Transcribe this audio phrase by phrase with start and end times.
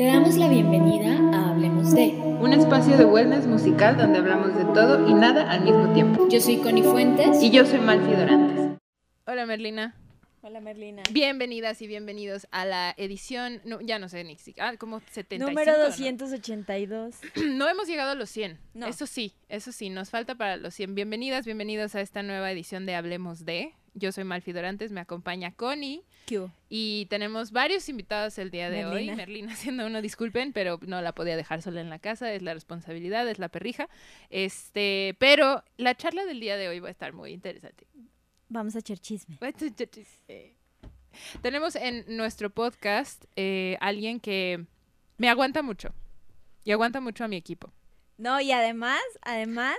[0.00, 2.14] Te damos la bienvenida a Hablemos de.
[2.40, 6.26] Un espacio de wellness musical donde hablamos de todo y nada al mismo tiempo.
[6.26, 7.42] Yo soy Connie Fuentes.
[7.42, 8.78] Y yo soy Malfi Dorantes.
[9.26, 9.94] Hola Merlina.
[10.40, 11.02] Hola Merlina.
[11.12, 15.50] Bienvenidas y bienvenidos a la edición, no, ya no sé ni siquiera, ah, como 75.
[15.50, 15.84] Número ¿no?
[15.84, 17.16] 282.
[17.50, 18.58] No hemos llegado a los 100.
[18.72, 18.86] No.
[18.86, 20.94] Eso sí, eso sí, nos falta para los 100.
[20.94, 23.74] Bienvenidas, bienvenidos a esta nueva edición de Hablemos de.
[23.94, 28.84] Yo soy Malfi Dorantes, me acompaña Connie ¿Qué y tenemos varios invitados el día de
[28.86, 29.06] hoy.
[29.06, 29.16] Merlina.
[29.16, 32.54] Merlina haciendo uno, disculpen, pero no la podía dejar sola en la casa, es la
[32.54, 33.88] responsabilidad, es la perrija.
[34.30, 37.86] Este, pero la charla del día de hoy va a estar muy interesante.
[38.48, 39.36] Vamos a echar chisme.
[41.42, 44.64] Tenemos en nuestro podcast eh, alguien que
[45.18, 45.92] me aguanta mucho
[46.64, 47.72] y aguanta mucho a mi equipo.
[48.16, 49.76] No, y además, además,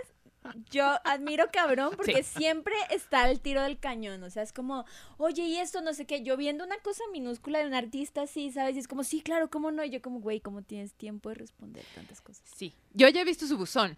[0.70, 4.24] yo admiro cabrón porque siempre está al tiro del cañón.
[4.24, 4.86] O sea, es como,
[5.18, 6.24] oye, y esto no sé qué.
[6.24, 8.76] Yo viendo una cosa minúscula de un artista así, ¿sabes?
[8.76, 9.84] Y es como, sí, claro, ¿cómo no?
[9.84, 12.44] Y yo como, güey, ¿cómo tienes tiempo de responder tantas cosas?
[12.56, 13.98] Sí, yo ya he visto su buzón.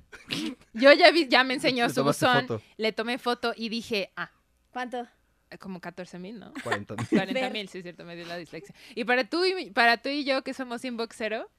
[0.73, 2.47] Yo ya vi, ya me enseñó Le su buzón.
[2.47, 2.61] foto.
[2.77, 4.31] Le tomé foto y dije, ah,
[4.71, 5.07] ¿Cuánto?
[5.59, 6.51] como 14 mil, ¿no?
[6.63, 7.07] 40 mil.
[7.07, 8.73] 40 mil, sí es cierto, me dio la dislexia.
[8.95, 11.49] Y para tú y, para tú y yo, que somos inboxero,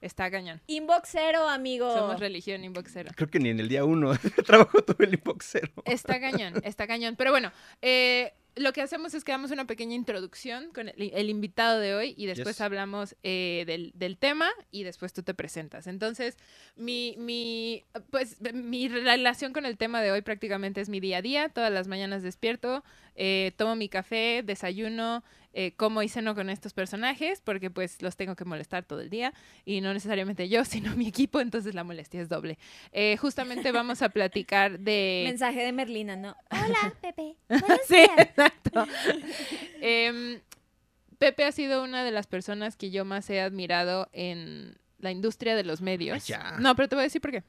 [0.00, 0.60] está cañón.
[0.66, 1.92] Inboxero, amigo.
[1.94, 3.10] Somos religión inboxero.
[3.14, 5.70] Creo que ni en el día uno de trabajo tuve el inboxero.
[5.84, 7.16] Está cañón, está cañón.
[7.16, 11.30] Pero bueno, eh, lo que hacemos es que damos una pequeña introducción con el, el
[11.30, 12.60] invitado de hoy y después Yes.
[12.62, 15.86] hablamos eh, del, del tema y después tú te presentas.
[15.86, 16.36] Entonces,
[16.76, 21.22] mi, mi, pues, mi relación con el tema de hoy prácticamente es mi día a
[21.22, 21.48] día.
[21.48, 22.82] Todas las mañanas despierto,
[23.14, 28.16] eh, tomo mi café, desayuno, eh, como y ceno con estos personajes porque pues los
[28.16, 29.32] tengo que molestar todo el día
[29.64, 32.58] y no necesariamente yo, sino mi equipo, entonces la molestia es doble.
[32.92, 35.22] Eh, justamente vamos a platicar de...
[35.26, 36.36] Mensaje de Merlina, ¿no?
[36.50, 37.36] Hola, Pepe.
[37.86, 38.86] Sí, exacto.
[39.80, 40.40] Em,
[41.18, 45.56] Pepe ha sido una de las personas que yo más he admirado en la industria
[45.56, 46.14] de los medios.
[46.14, 46.56] Ay, ya.
[46.58, 47.42] No, pero te voy a decir por qué.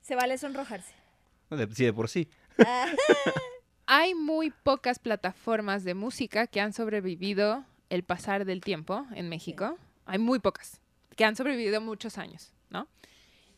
[0.00, 0.92] Se vale sonrojarse.
[1.50, 2.28] No, de- Sí, de por sí.
[3.86, 9.76] Hay muy pocas plataformas de música que han sobrevivido el pasar del tiempo en México.
[10.06, 10.80] Hay muy pocas
[11.16, 12.88] que han sobrevivido muchos años, ¿no?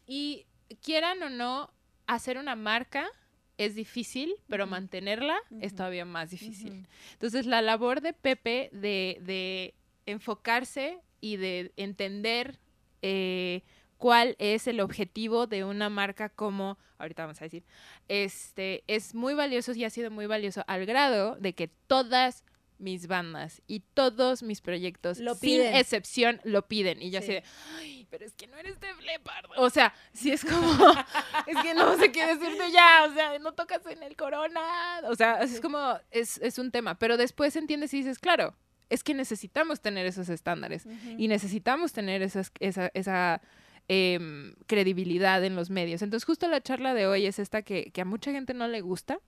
[0.06, 0.47] Y
[0.82, 1.71] quieran o no,
[2.06, 3.09] hacer una marca
[3.56, 6.88] es difícil, pero mantenerla es todavía más difícil.
[7.12, 9.75] Entonces, la labor de Pepe de, de
[10.06, 12.59] enfocarse y de entender
[13.03, 13.62] eh,
[14.04, 17.65] cuál es el objetivo de una marca como, ahorita vamos a decir,
[18.09, 22.44] este, es muy valioso y ha sido muy valioso al grado de que todas
[22.76, 27.00] mis bandas y todos mis proyectos, Lo sin excepción, lo piden.
[27.00, 27.25] Y yo Sí.
[27.25, 27.43] así de,
[27.78, 29.47] ay, pero es que no eres de Leppard.
[29.56, 30.53] O sea, si es como,
[31.47, 34.60] es que no sé qué decirte ya, o sea, no tocas en el corona.
[35.04, 36.98] O sea, es como, es, es un tema.
[36.98, 38.54] Pero después entiendes y dices, claro,
[38.91, 40.84] es que necesitamos tener esos estándares
[41.16, 43.41] y necesitamos tener esas, esa, esa
[43.89, 46.03] em, credibilidad en los medios.
[46.03, 48.81] Entonces, justo la charla de hoy es esta que, que a mucha gente no le
[48.81, 49.19] gusta,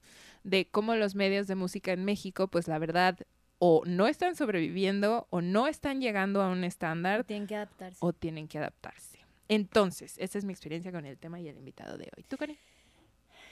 [0.45, 3.19] de cómo los medios de música en México, pues la verdad,
[3.59, 7.99] o no están sobreviviendo o no están llegando a un estándar Tienen que adaptarse.
[8.01, 9.19] o tienen que adaptarse.
[9.49, 12.25] Entonces, esa es mi experiencia con el tema y el invitado de hoy.
[12.29, 12.59] ¿Tú, Karen?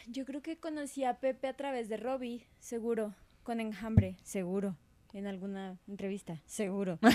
[0.06, 3.14] Yo creo que conocí a Pepe a través de Robbie, seguro.
[3.42, 4.76] Con enjambre, seguro.
[5.14, 6.98] En alguna entrevista, seguro.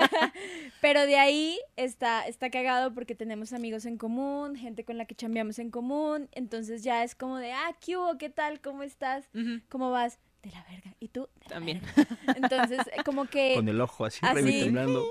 [0.80, 5.14] Pero de ahí está, está cagado porque tenemos amigos en común, gente con la que
[5.14, 6.30] chambeamos en común.
[6.32, 8.16] Entonces ya es como de, ah, ¿qué hubo?
[8.16, 8.62] ¿Qué tal?
[8.62, 9.28] ¿Cómo estás?
[9.68, 10.18] ¿Cómo vas?
[10.42, 10.94] De la verga.
[11.00, 11.28] ¿Y tú?
[11.34, 11.82] De la También.
[11.94, 12.18] verga.
[12.34, 13.56] Entonces, como que...
[13.56, 14.60] Con el ojo así, así.
[14.64, 15.04] temblando.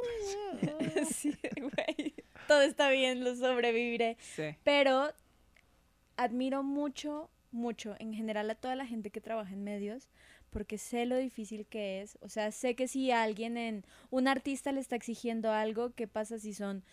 [1.11, 2.15] sí, güey.
[2.47, 4.17] Todo está bien, lo sobreviviré.
[4.19, 4.55] Sí.
[4.63, 5.13] Pero
[6.17, 10.09] admiro mucho, mucho en general a toda la gente que trabaja en medios,
[10.51, 12.17] porque sé lo difícil que es.
[12.21, 16.37] O sea, sé que si alguien en un artista le está exigiendo algo, ¿qué pasa
[16.37, 16.83] si son,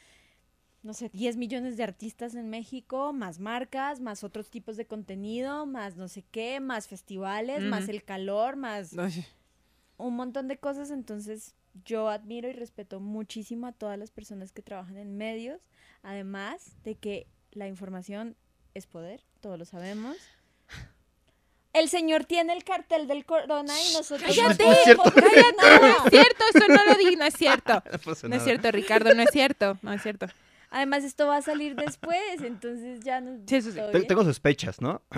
[0.83, 5.67] no sé, 10 millones de artistas en México, más marcas, más otros tipos de contenido,
[5.67, 8.95] más no sé qué, más festivales, más el calor, más
[9.99, 11.55] un montón de cosas, entonces
[11.85, 15.61] yo admiro y respeto muchísimo a todas las personas que trabajan en medios,
[16.03, 18.37] además de que la información
[18.75, 20.17] es poder, todos lo sabemos.
[21.73, 24.65] El señor tiene el cartel del corona y nosotros ¡Cállate!
[24.65, 25.03] No es cierto.
[25.03, 25.57] ¡Cállate!
[25.61, 27.83] No es cierto, eso no lo di, no es cierto.
[28.29, 30.27] No es cierto, Ricardo, no es cierto, no es cierto.
[30.71, 33.41] Además esto va a salir después, entonces ya no...
[33.47, 33.81] Sí, eso sí.
[34.07, 35.03] Tengo sospechas, ¿no?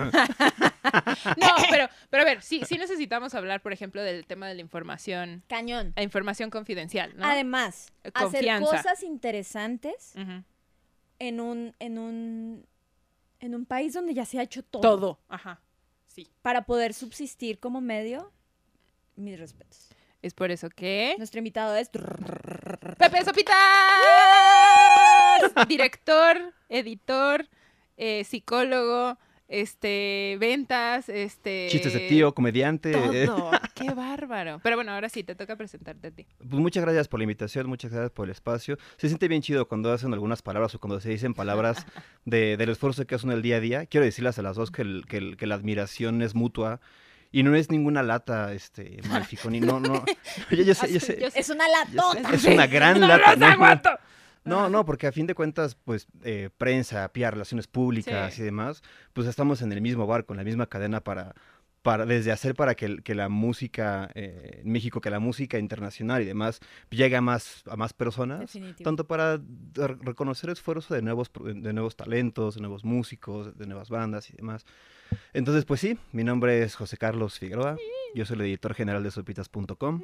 [1.37, 4.61] No, pero, pero a ver, sí, sí necesitamos hablar, por ejemplo, del tema de la
[4.61, 5.93] información, Cañón.
[5.95, 7.25] la información confidencial, ¿no?
[7.25, 10.13] Además, hacer cosas interesantes
[11.19, 12.65] en un, en un,
[13.39, 14.81] en un país donde ya se ha hecho todo.
[14.81, 15.61] Todo, ajá,
[16.13, 16.27] sí.
[16.41, 18.31] para poder subsistir como medio,
[19.15, 19.89] mis respetos.
[20.21, 21.15] Es por eso que...
[21.17, 21.89] Nuestro invitado es...
[21.89, 23.53] ¡Pepe Sopita!
[25.67, 27.47] director, editor,
[27.97, 29.17] eh, psicólogo,
[29.51, 31.67] este, ventas, este...
[31.69, 32.91] Chistes de tío, comediante.
[33.25, 33.51] Todo.
[33.75, 34.59] Qué bárbaro.
[34.63, 36.25] Pero bueno, ahora sí, te toca presentarte a ti.
[36.37, 38.77] Pues muchas gracias por la invitación, muchas gracias por el espacio.
[38.97, 41.85] Se siente bien chido cuando hacen algunas palabras o cuando se dicen palabras
[42.25, 43.85] de, del esfuerzo que hacen el día a día.
[43.85, 46.79] Quiero decirles a las dos que, el- que, el- que la admiración es mutua
[47.33, 50.03] y no es ninguna lata, este, Malficón, y no, no.
[50.51, 51.17] Yo, yo sé, yo sé.
[51.21, 51.39] Yo sé.
[51.39, 52.33] Es una latota.
[52.33, 53.35] es una gran No lata.
[53.35, 53.97] los ¿no?
[54.43, 58.41] No, no, porque a fin de cuentas, pues, eh, prensa, PR, relaciones públicas Sí.
[58.41, 58.81] y demás,
[59.13, 61.35] pues estamos en el mismo barco, en la misma cadena para,
[61.83, 66.25] para desde hacer para que, la música eh, en México, que la música internacional y
[66.25, 66.59] demás
[66.89, 68.83] llegue a más, a más personas, Definitivo.
[68.83, 69.37] tanto para
[69.73, 74.29] re- reconocer el esfuerzo de nuevos, de nuevos talentos, de nuevos músicos, de nuevas bandas
[74.29, 74.65] y demás.
[75.33, 77.77] Entonces, pues sí, mi nombre es José Carlos Figueroa,
[78.15, 80.01] yo soy el editor general de sopitas.com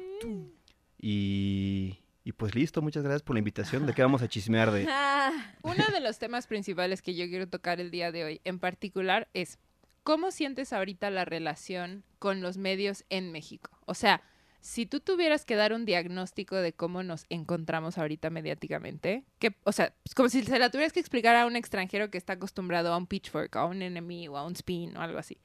[1.00, 3.86] y, y pues listo, muchas gracias por la invitación.
[3.86, 4.82] ¿De qué vamos a chismear de...?
[5.62, 9.28] Uno de los temas principales que yo quiero tocar el día de hoy en particular
[9.32, 9.58] es
[10.02, 13.70] ¿cómo sientes ahorita la relación con los medios en México?
[13.86, 14.20] O sea,
[14.60, 19.72] si tú tuvieras que dar un diagnóstico de cómo nos encontramos ahorita mediáticamente, que, o
[19.72, 22.92] sea, es como si se la tuvieras que explicar a un extranjero que está acostumbrado
[22.92, 25.38] a un pitchfork, a un enemy o a un spin o algo así,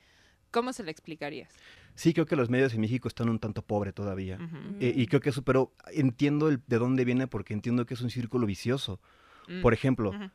[0.51, 1.53] ¿cómo se le explicarías?
[1.95, 4.37] Sí, creo que los medios en México están un tanto pobre todavía.
[4.37, 4.77] Ujú.
[4.79, 8.01] Eh, y creo que eso, pero entiendo el- de dónde viene porque entiendo que es
[8.01, 8.99] un círculo vicioso.
[9.47, 9.61] Mm.
[9.61, 10.29] Por ejemplo, Ujú.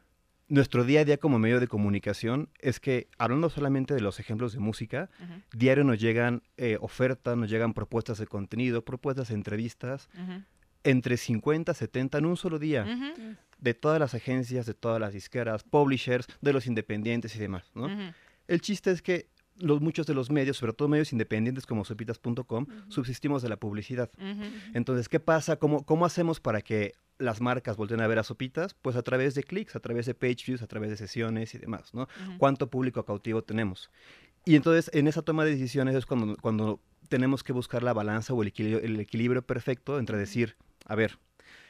[0.49, 4.53] nuestro día a día como medio de comunicación es que, hablando solamente de los ejemplos
[4.53, 5.11] de música,
[5.53, 10.09] diario nos llegan eh, ofertas, nos llegan propuestas de contenido, propuestas de entrevistas,
[10.85, 12.87] entre 50, 70 en un solo día,
[13.59, 17.89] de todas las agencias, de todas las disqueras, publishers, de los independientes y demás, ¿no?
[18.47, 19.29] El chiste es que
[19.59, 24.11] los, muchos de los medios, sobre todo medios independientes como sopitas.com, subsistimos de la publicidad.
[24.75, 25.57] Entonces, ¿qué pasa?
[25.57, 28.75] ¿Cómo, ¿Cómo hacemos para que las marcas volteen a ver a Sopitas?
[28.75, 31.59] Pues a través de clics, a través de page views, a través de sesiones y
[31.59, 31.93] demás.
[32.39, 33.91] ¿Cuánto público cautivo tenemos?
[34.45, 38.33] Y entonces, en esa toma de decisiones es cuando, cuando tenemos que buscar la balanza
[38.35, 40.57] o el equilibrio, el equilibrio perfecto entre decir,
[40.87, 41.19] a ver,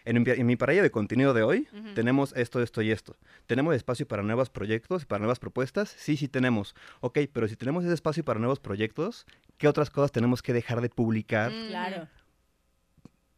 [0.08, 3.16] en, mi- en mi parrilla de contenido de hoy, tenemos esto, esto y esto.
[3.46, 5.94] ¿Tenemos espacio para nuevos proyectos, para nuevas propuestas?
[5.98, 6.74] Sí, sí tenemos.
[7.00, 9.26] Ok, pero si tenemos ese espacio para nuevos proyectos,
[9.58, 11.52] ¿qué otras cosas tenemos que dejar de publicar?
[11.52, 11.66] Ujú.
[11.68, 12.08] claro.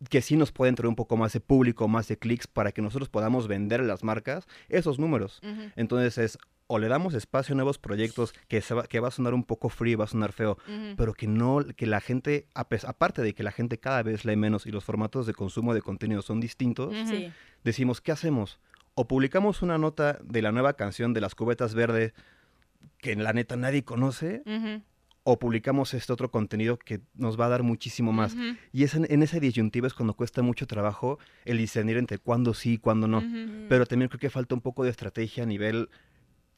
[0.08, 2.80] Que sí nos pueden traer un poco más de público, más de clics para que
[2.82, 5.40] nosotros podamos vender a las marcas esos números.
[5.76, 6.38] Entonces es
[6.72, 9.42] o le damos espacio a nuevos proyectos que, se va, que va a sonar un
[9.42, 10.56] poco free, va a sonar feo,
[10.96, 14.24] pero que no, que la gente, a pes- aparte de que la gente cada vez
[14.24, 16.94] lee menos y los formatos de consumo de contenido son distintos.
[17.08, 17.32] Sí.
[17.64, 18.60] decimos, ¿qué hacemos?
[18.94, 22.14] O publicamos una nota de la nueva canción de las cubetas verdes
[22.98, 24.42] que la neta nadie conoce.
[25.22, 28.36] O publicamos este otro contenido que nos va a dar muchísimo más.
[28.72, 32.54] Y es en, en esa disyuntiva es cuando cuesta mucho trabajo el discernir entre cuándo
[32.54, 33.22] sí y cuándo no.
[33.68, 35.90] Pero también creo que falta un poco de estrategia a nivel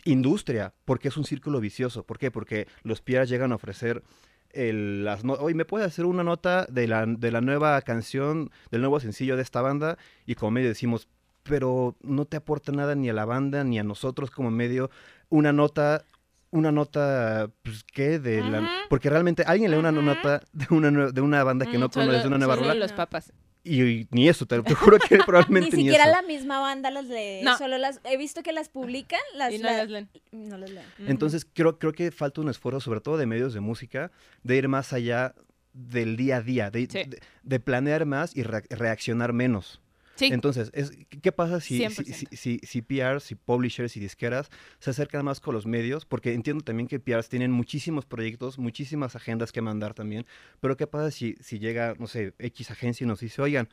[0.04, 2.04] industria, porque es un círculo vicioso.
[2.04, 2.30] ¿Por qué?
[2.30, 4.02] Porque los PRs llegan a ofrecer
[4.50, 8.50] el, las no oye, ¿me puedes hacer una nota de la, de la nueva canción,
[8.70, 9.98] del nuevo sencillo de esta banda?
[10.26, 11.08] Y como medio decimos,
[11.42, 14.90] pero no te aporta nada ni a la banda ni a nosotros como medio
[15.28, 16.04] una nota
[16.52, 21.20] una nota pues qué de la porque realmente alguien lee una nota de una de
[21.20, 23.32] una banda que Mm, no conoce de una nueva rola los papas.
[23.64, 26.60] y, y ni eso te, te juro que Ni probablemente ni, siquiera eso la misma
[26.60, 27.40] banda las lee.
[27.42, 27.56] No.
[27.58, 30.08] Solo las he visto que las publican, las, Y no la- las leen.
[30.30, 30.86] no las leen.
[31.06, 34.10] Entonces creo, creo que falta un esfuerzo, sobre todo de medios de música,
[34.42, 35.34] de ir más allá
[35.72, 36.86] del día a día, de, Sí.
[37.08, 39.80] de- de planear más y rea- reaccionar menos.
[40.14, 40.26] Sí.
[40.26, 40.92] Entonces, es,
[41.22, 42.04] ¿qué pasa si, si, 100%.
[42.04, 46.04] si, si, si PRs, si publishers y disqueras se acercan más con los medios?
[46.04, 50.26] Porque entiendo también que PRs tienen muchísimos proyectos, muchísimas agendas que mandar también,
[50.60, 53.68] pero ¿qué pasa si, si llega, no sé, X agencia y nos dice, oigan,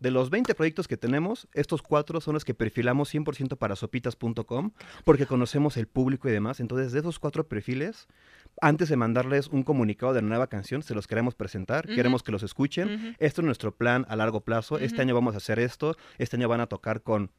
[0.00, 4.72] de los 20 proyectos que tenemos, estos cuatro son los que perfilamos 100% para sopitas.com,
[5.04, 6.58] porque conocemos el público y demás.
[6.60, 8.08] Entonces, de esos cuatro perfiles,
[8.60, 12.32] antes de mandarles un comunicado de la nueva canción, se los queremos presentar, queremos que
[12.32, 13.14] los escuchen.
[13.18, 14.78] Esto es nuestro plan a largo plazo.
[14.78, 15.96] Este año vamos a hacer esto.
[16.18, 17.30] Este año van a tocar con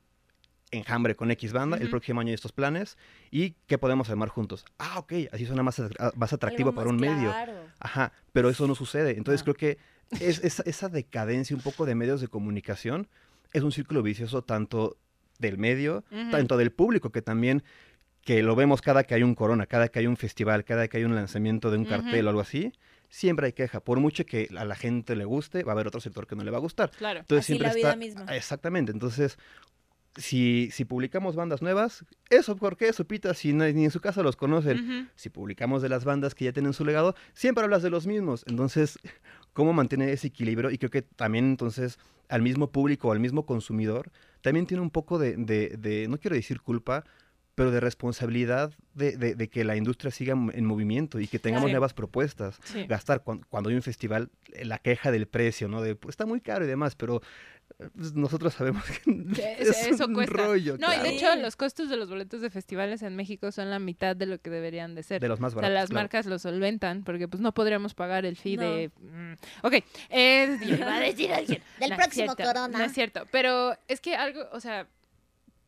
[0.73, 1.77] Enjambre, con X banda.
[1.77, 2.97] El próximo año estos planes.
[3.29, 4.63] ¿Y qué podemos armar juntos?
[4.79, 5.13] Ah, ok.
[5.33, 5.81] Así suena más,
[6.15, 7.33] más atractivo para un medio.
[7.79, 9.17] Ajá, pero eso no sucede.
[9.17, 9.45] Entonces No.
[9.45, 9.77] creo que
[10.19, 13.07] es, esa, esa decadencia un poco de medios de comunicación
[13.53, 14.97] es un círculo vicioso tanto
[15.39, 17.63] del medio, tanto del público, que también,
[18.21, 20.97] que lo vemos cada que hay un corona, cada que hay un festival, cada que
[20.97, 22.71] hay un lanzamiento de un cartel o algo así,
[23.09, 23.79] siempre hay queja.
[23.79, 26.43] Por mucho que a la gente le guste, va a haber otro sector que no
[26.43, 26.91] le va a gustar.
[26.91, 27.21] Claro.
[27.21, 27.97] Entonces Así siempre la vida está...
[27.97, 28.35] misma.
[28.35, 29.37] Exactamente, entonces...
[30.17, 33.33] Si, si publicamos bandas nuevas, eso, ¿por qué eso, Pita?
[33.33, 34.77] Si no- ni en su casa los conocen
[35.15, 38.43] si publicamos de las bandas que ya tienen su legado, siempre hablas de los mismos.
[38.47, 38.99] Entonces,
[39.53, 40.69] ¿cómo mantener ese equilibrio?
[40.69, 45.17] Y creo que también entonces al mismo público, al mismo consumidor, también tiene un poco
[45.17, 47.05] de, de- de- no quiero decir culpa,
[47.55, 51.69] pero de responsabilidad de, de- de que la industria siga en movimiento y que tengamos
[51.69, 52.59] nuevas propuestas.
[52.63, 52.85] Sí.
[52.87, 55.81] Gastar cuan- cuando, hay un festival, eh, la queja del precio, ¿no?
[55.81, 57.21] De, pues está muy caro y demás, pero
[57.79, 59.01] eh, pues, nosotros sabemos que
[59.35, 60.33] Que es eso- un cuesta.
[60.37, 60.77] rollo.
[60.79, 63.79] No, y de hecho los costos de los boletos de festivales en México son la
[63.79, 65.21] mitad de lo que deberían de ser.
[65.21, 65.81] de los más O sea, baratos.
[65.81, 66.03] las claro.
[66.03, 68.63] marcas lo solventan porque pues no podríamos pagar el fee No.
[68.63, 68.91] de...
[68.99, 69.73] mm, Ok,
[70.65, 71.61] yo iba a decir alguien.
[71.79, 72.77] Del No próximo cierto, Corona.
[72.77, 74.87] No es cierto, pero es que algo, o sea,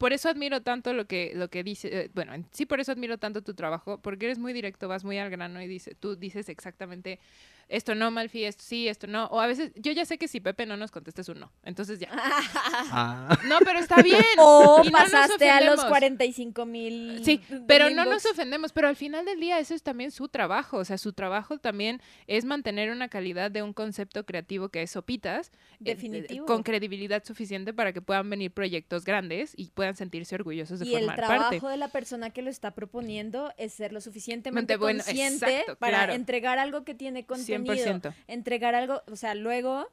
[0.03, 2.91] por eso admiro tanto lo que, lo que dice, eh, bueno, en- sí por eso
[2.91, 6.17] admiro tanto tu trabajo, porque eres muy directo, vas muy al grano y dice, tú
[6.17, 7.21] dices exactamente
[7.69, 10.39] esto no, Malfi, esto sí, esto no, o a veces, yo ya sé que si
[10.39, 12.09] Pepe no nos contesta es un no, entonces ya.
[12.95, 13.37] Ah.
[13.45, 14.21] No, pero está bien.
[14.37, 15.85] O Y no pasaste a los ofendemos.
[15.85, 17.21] 45 mil.
[17.23, 20.77] Sí, pero no nos ofendemos, pero al final del día eso es también su trabajo,
[20.77, 24.91] o sea, su trabajo también es mantener una calidad de un concepto creativo que es
[24.91, 26.45] Sopitas, eh, Definitivo.
[26.45, 30.95] con credibilidad suficiente para que puedan venir proyectos grandes y puedan sentirse orgullosos de Y
[30.95, 31.67] el formar trabajo parte.
[31.67, 35.75] de la persona que lo está proponiendo es ser lo suficientemente Mente bueno, consciente exacto,
[35.77, 36.13] para claro.
[36.13, 37.62] entregar algo que tiene contenido.
[37.65, 38.13] 100%.
[38.27, 39.87] Entregar algo, o sea, luego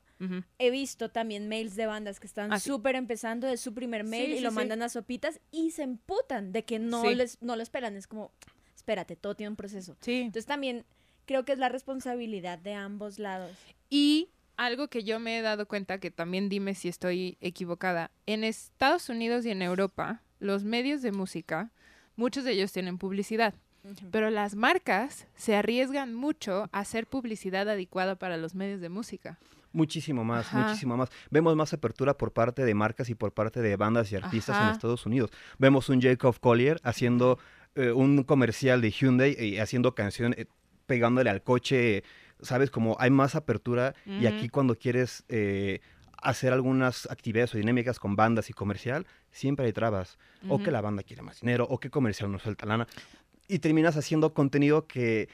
[0.58, 2.68] he visto también mails de bandas que están Ah, sí.
[2.68, 5.82] súper empezando de su primer mail Sí, y sí, lo mandan a sopitas y se
[5.82, 8.30] emputan de que no les no lo esperan, es como
[8.76, 9.96] espérate, todo tiene un proceso.
[10.02, 10.20] Sí.
[10.20, 10.84] Entonces también
[11.24, 13.52] creo que es la responsabilidad de ambos lados.
[13.88, 18.44] Y algo que yo me he dado cuenta, que también dime si estoy equivocada, en
[18.44, 21.70] Estados Unidos y en Europa, los medios de música,
[22.16, 23.54] muchos de ellos tienen publicidad.
[24.10, 29.38] Pero las marcas se arriesgan mucho a hacer publicidad adecuada para los medios de música.
[29.72, 30.66] Muchísimo más, Ajá.
[30.66, 31.10] muchísimo más.
[31.30, 34.72] Vemos más apertura por parte de marcas y por parte de bandas y artistas en.
[34.72, 35.30] Estados Unidos.
[35.58, 37.38] Vemos un Jacob Collier haciendo
[37.76, 40.46] eh, un comercial de Hyundai y haciendo canción, eh,
[40.86, 42.02] pegándole al coche,
[42.42, 42.70] ¿sabes?
[42.70, 45.80] Como hay más apertura y aquí cuando quieres eh,
[46.20, 50.18] hacer algunas actividades o dinámicas con bandas y comercial, siempre hay trabas.
[50.48, 52.86] O que la banda quiere más dinero, o que comercial no suelta lana.
[53.50, 55.28] Y terminas haciendo contenido que,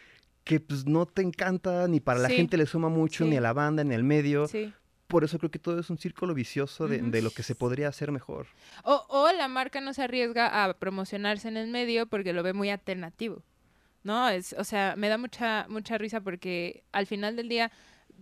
[0.44, 3.52] que pues, no te encanta, ni para la gente le suma mucho, ni a la
[3.52, 4.48] banda, ni al medio.
[4.48, 4.72] Sí.
[5.06, 7.88] Por eso creo que todo es un círculo vicioso de, de lo que se podría
[7.88, 8.46] hacer mejor.
[8.82, 12.52] O, o la marca no se arriesga a promocionarse en el medio porque lo ve
[12.52, 13.42] muy alternativo.
[14.02, 14.28] ¿No?
[14.28, 17.72] Es, o sea, me da mucha, mucha risa porque al final del día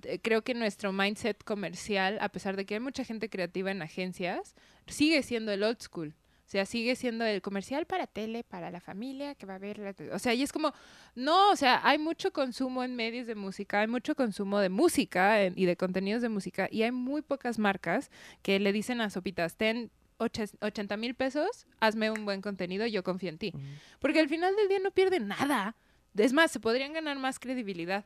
[0.02, 3.82] eh, creo que nuestro mindset comercial, a pesar de que hay mucha gente creativa en
[3.82, 4.54] agencias,
[4.86, 6.14] sigue siendo el old school.
[6.46, 9.78] O sea, sigue siendo el comercial para tele, para la familia, que va a ver...
[9.78, 10.72] la O sea, y es como,
[11.14, 15.42] no, o sea, hay mucho consumo en medios de música, hay mucho consumo de música
[15.42, 18.10] en- y de contenidos de música, y hay muy pocas marcas
[18.42, 23.02] que le dicen a Sopitas, ten oche- 80 mil pesos, hazme un buen contenido, yo
[23.02, 23.52] confío en ti.
[23.98, 25.74] Porque al final del día no pierden nada.
[26.16, 28.04] Es más, se podrían ganar más credibilidad.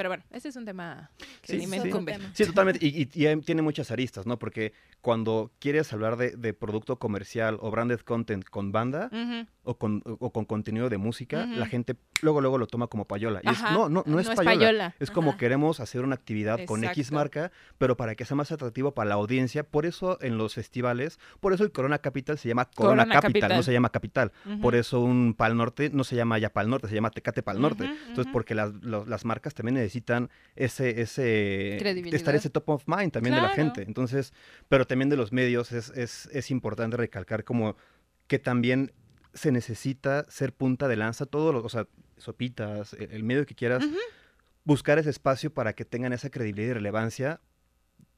[0.00, 1.10] Pero bueno, ese es un tema
[1.42, 1.90] que Sí, ni me sí.
[2.32, 2.78] Sí, totalmente.
[2.86, 4.38] Y, y- y hay- tiene muchas aristas, ¿no?
[4.38, 9.46] Porque cuando quieres hablar de, de producto comercial o branded content con banda Ujú.
[9.62, 13.40] O, con, o con contenido de música, la gente luego luego lo toma como payola.
[13.42, 13.72] Y es, Ajá.
[13.72, 14.94] no, no, no es No es payola.
[14.98, 15.38] Es como Ajá.
[15.38, 19.14] queremos hacer una actividad con X marca, pero para que sea más atractivo para la
[19.16, 19.62] audiencia.
[19.62, 23.32] Por eso en los festivales, por eso el Corona Capital se llama Corona, Corona Capital,
[23.42, 23.56] Capital.
[23.58, 24.32] no se llama Capital.
[24.62, 27.60] Por eso un Pal Norte no se llama ya Pal Norte, se llama Tecate Pal
[27.60, 27.84] Norte.
[28.08, 31.76] Entonces, porque las, los- las marcas también necesitan ese, ese
[32.14, 33.82] estar ese top of mind también de la gente.
[33.82, 34.32] Entonces,
[34.68, 37.76] pero también de los medios es, es, es importante recalcar como
[38.26, 38.92] que también
[39.34, 43.54] se necesita ser punta de lanza, todo lo, o sea, sopitas, el, el medio que
[43.54, 43.84] quieras,
[44.64, 47.40] buscar ese espacio para que tengan esa credibilidad y relevancia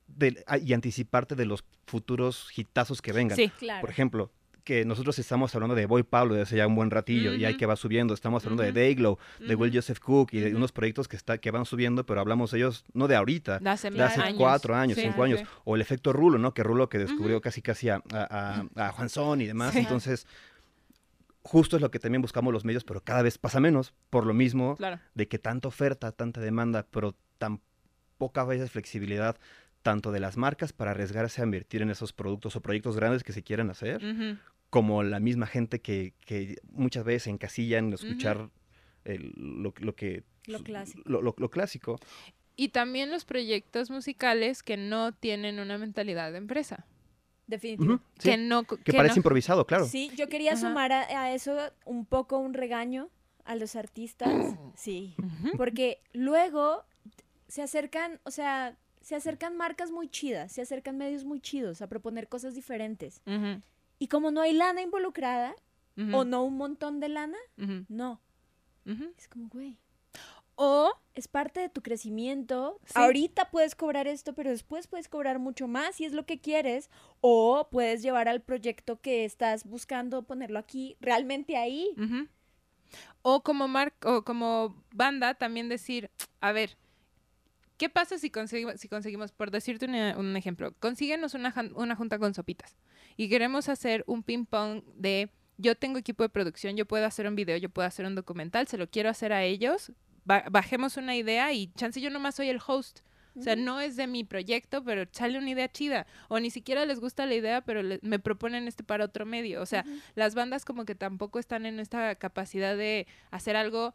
[0.09, 3.37] de- a- y anticiparte de los futuros hitazos que vengan.
[3.37, 3.50] Sí.
[3.59, 3.81] Claro.
[3.81, 4.31] Por ejemplo,
[4.64, 7.57] que nosotros estamos hablando de Boy Pablo desde hace ya un buen ratillo y Ujú.
[7.57, 8.14] que va subiendo.
[8.14, 9.75] Estamos hablando de Dayglow, de Will.
[9.75, 12.85] Joseph Cook y de unos proyectos que, está, que van subiendo, pero hablamos de ellos
[12.92, 14.38] no de ahorita, De hace, de mil hace años.
[14.38, 15.40] cuatro años, Sí, cinco años.
[15.64, 16.54] O el efecto Rulo, ¿no?
[16.54, 19.73] Que Rulo que descubrió casi casi a, a, a- a Juan Son y demás.
[19.73, 19.81] Sí.
[19.81, 20.28] Entonces,
[21.45, 24.35] justo es lo que también buscamos los medios, pero cada vez pasa menos, por lo
[24.35, 25.01] mismo Claro.
[25.15, 27.61] de que tanta oferta, tanta demanda, pero tan
[28.19, 29.37] poca veces flexibilidad
[29.83, 33.33] tanto de las marcas para arriesgarse a invertir en esos productos o proyectos grandes que
[33.33, 34.01] se quieran hacer,
[34.71, 38.49] como la misma gente que, que muchas veces se encasilla en escuchar
[39.05, 40.23] el- lo, lo que...
[40.47, 41.03] Lo clásico.
[41.05, 41.99] Lo, lo- lo clásico.
[42.55, 46.87] Y también los proyectos musicales que no tienen una mentalidad de empresa.
[47.53, 47.95] Definitivo.
[47.95, 48.65] Ujú, sí, Que no.
[48.65, 49.87] que que parece no- improvisado, claro.
[49.87, 50.61] Sí, yo quería Ajá.
[50.61, 53.09] sumar a, a eso un poco un regaño
[53.45, 54.29] a los artistas.
[54.75, 55.15] Sí.
[55.19, 55.57] Ujú.
[55.59, 56.85] Porque luego
[57.47, 61.89] se acercan, o sea, se acercan marcas muy chidas, se acercan medios muy chidos a
[61.89, 63.21] proponer cosas diferentes.
[63.27, 63.61] Ujú.
[63.99, 65.55] Y como no hay lana involucrada,
[66.15, 67.37] o no un montón de lana,
[67.89, 68.21] no.
[68.87, 69.77] Es como, güey.
[70.55, 72.79] O es parte de tu crecimiento.
[72.85, 72.93] Sí.
[72.95, 76.91] Ahorita puedes cobrar esto, pero después puedes cobrar mucho más si es lo que quieres.
[77.21, 81.91] O puedes llevar al proyecto que estás buscando ponerlo aquí, realmente ahí.
[83.23, 86.77] O como mar o como banda también decir, a ver,
[87.79, 92.19] ¿qué pasa si conseguimos, si conseguimos por decirte una- un ejemplo, consíguenos una, una junta
[92.19, 92.77] con sopitas
[93.17, 97.27] y queremos hacer un ping pong de yo tengo equipo de producción, yo puedo hacer
[97.27, 99.93] un video, yo puedo hacer un documental, se lo quiero hacer a ellos,
[100.25, 103.00] ba- bajemos una idea y chance yo nomás soy el host.
[103.35, 106.07] O sea, no es de mi proyecto, pero sale una idea chida.
[106.29, 109.62] O ni siquiera les gusta la idea, pero le- me proponen este para otro medio.
[109.62, 113.95] O sea, las bandas como que tampoco están en esta capacidad de hacer algo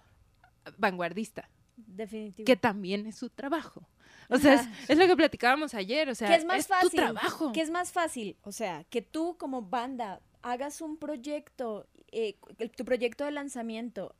[0.77, 2.45] vanguardista, Definitivo.
[2.45, 3.87] que también es su trabajo.
[4.29, 4.55] O sea,
[4.87, 6.89] es, lo que platicábamos ayer, o sea, que es más fácil.
[6.89, 7.51] tu trabajo.
[7.53, 8.35] Que es más fácil.
[8.41, 12.35] O sea, que tú como banda hagas un proyecto, eh,
[12.75, 14.15] tu proyecto de lanzamiento,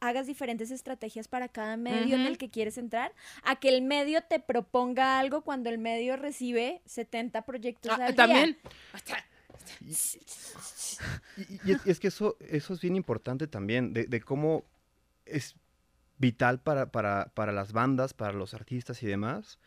[0.00, 3.12] hagas diferentes estrategias para cada medio en el que quieres entrar,
[3.42, 8.14] a que el medio te proponga algo cuando el medio recibe 70 proyectos Ah, al
[8.14, 8.26] día.
[8.26, 8.58] también.
[11.36, 14.20] Y, y- y es, y es que eso, eso es bien importante también, de, de
[14.20, 14.64] cómo
[15.26, 15.54] es
[16.18, 19.58] vital para, para, para las bandas, para los artistas y demás,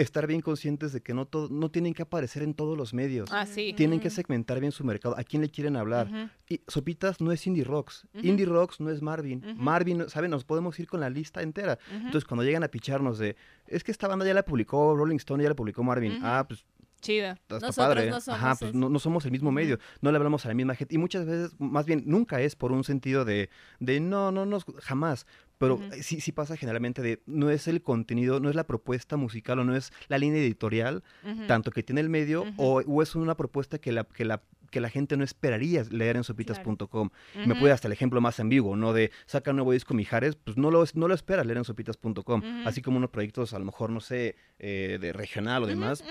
[0.00, 3.28] estar bien conscientes de que no, todo, no tienen que aparecer en todos los medios.
[3.32, 3.74] Ah, sí.
[3.76, 6.30] Tienen que segmentar bien su mercado, a quién le quieren hablar.
[6.48, 8.06] Y Sopitas no es Indie Rocks.
[8.14, 9.44] Indie Rocks no es Marvin.
[9.56, 10.30] Marvin, ¿saben?
[10.30, 11.78] Nos podemos ir con la lista entera.
[11.92, 15.42] Entonces, cuando llegan a picharnos de, es que esta banda ya la publicó Rolling Stone,
[15.42, 16.18] ya la publicó Marvin.
[16.22, 16.64] Ah, pues
[17.00, 17.32] Chida.
[17.32, 18.10] está Nosotros padre.
[18.10, 18.20] no Ajá,
[18.54, 18.78] somos pues eso.
[18.78, 20.94] no, no somos el mismo medio, no le hablamos a la misma gente.
[20.94, 24.58] Y muchas veces, más bien, nunca es por un sentido de, de no, no, no,
[24.82, 25.26] jamás.
[25.60, 29.58] Pero sí, sí pasa generalmente de, no es el contenido, no es la propuesta musical
[29.58, 31.04] o no es la línea editorial,
[31.46, 34.80] tanto que tiene el medio, o, o es una propuesta que la, que la que
[34.80, 37.10] la gente no esperaría leer en sopitas.com.
[37.44, 38.92] Me puede hasta el ejemplo más ambiguo, ¿no?
[38.92, 42.42] De saca un nuevo disco Mijares, pues no lo, no lo esperas leer en sopitas.com.
[42.64, 46.04] Así como unos proyectos, a lo mejor, no sé, eh, de regional o demás,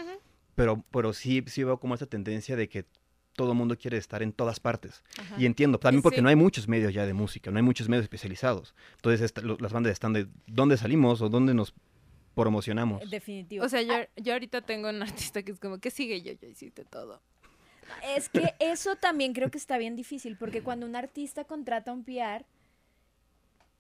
[0.56, 2.86] pero, pero sí, sí veo como esta tendencia de que
[3.40, 5.02] todo el mundo quiere estar en todas partes.
[5.18, 5.36] Ajá.
[5.40, 6.22] Y entiendo, también porque Sí.
[6.22, 8.76] no hay muchos medios ya de música, no hay muchos medios especializados.
[8.98, 11.74] Entonces esta- lo- las bandas están de dónde salimos o dónde nos
[12.36, 13.10] promocionamos.
[13.10, 13.66] Definitivo.
[13.66, 16.34] O sea, yo, yo ahorita tengo un artista que es como, ¿qué sigue yo?
[16.34, 17.22] Yo hiciste todo.
[18.16, 22.04] Es que eso también creo que está bien difícil, porque cuando un artista contrata un
[22.04, 22.46] PR,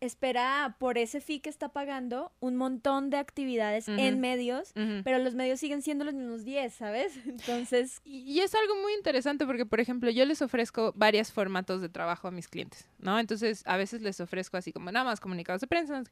[0.02, 4.00] espera por ese fee que está pagando un montón de actividades Ujú.
[4.00, 4.72] en medios,
[5.04, 7.14] pero los medios siguen siendo los mismos 10, ¿sabes?
[7.26, 11.82] Entonces, Y y es algo muy interesante porque, por ejemplo, yo les ofrezco varios formatos
[11.82, 13.20] de trabajo a mis clientes, ¿no?
[13.20, 15.98] Entonces, a veces les ofrezco así como nada más comunicados de prensa.
[16.00, 16.12] no sé.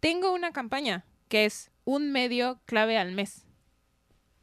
[0.00, 3.44] Tengo una campaña que es un medio clave al mes.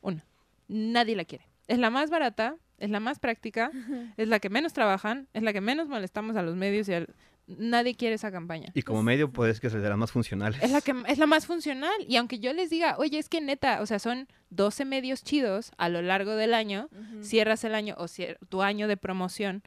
[0.02, 0.26] Una.
[0.68, 1.46] Nadie la quiere.
[1.68, 3.72] Es la más barata, es la más práctica,
[4.18, 7.14] es la que menos trabajan, es la que menos molestamos a los medios y al-
[7.48, 8.72] nadie quiere esa campaña.
[8.74, 10.62] Y como medio, pues que es de las más funcionales.
[10.64, 11.92] Es la que es la más funcional.
[12.08, 15.72] Y aunque yo les diga, oye, es que neta, o sea, son 12 medios chidos
[15.78, 16.90] a lo largo del año,
[17.22, 19.64] cierras el año o cier- tu año de promoción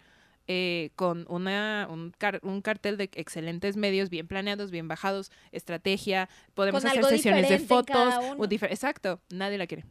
[0.51, 6.29] eh, con una, un, car- un cartel de excelentes medios, bien planeados, bien bajados, estrategia,
[6.55, 8.14] podemos Con hacer sesiones de fotos.
[8.71, 9.85] Exacto, nadie la quiere.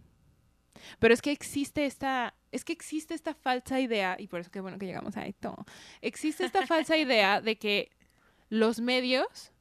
[1.00, 4.60] Pero es que existe esta, es que existe esta falsa idea, y por eso qué
[4.60, 5.66] bueno que llegamos a esto,
[6.02, 7.92] existe esta falsa idea de que
[8.50, 9.52] los medios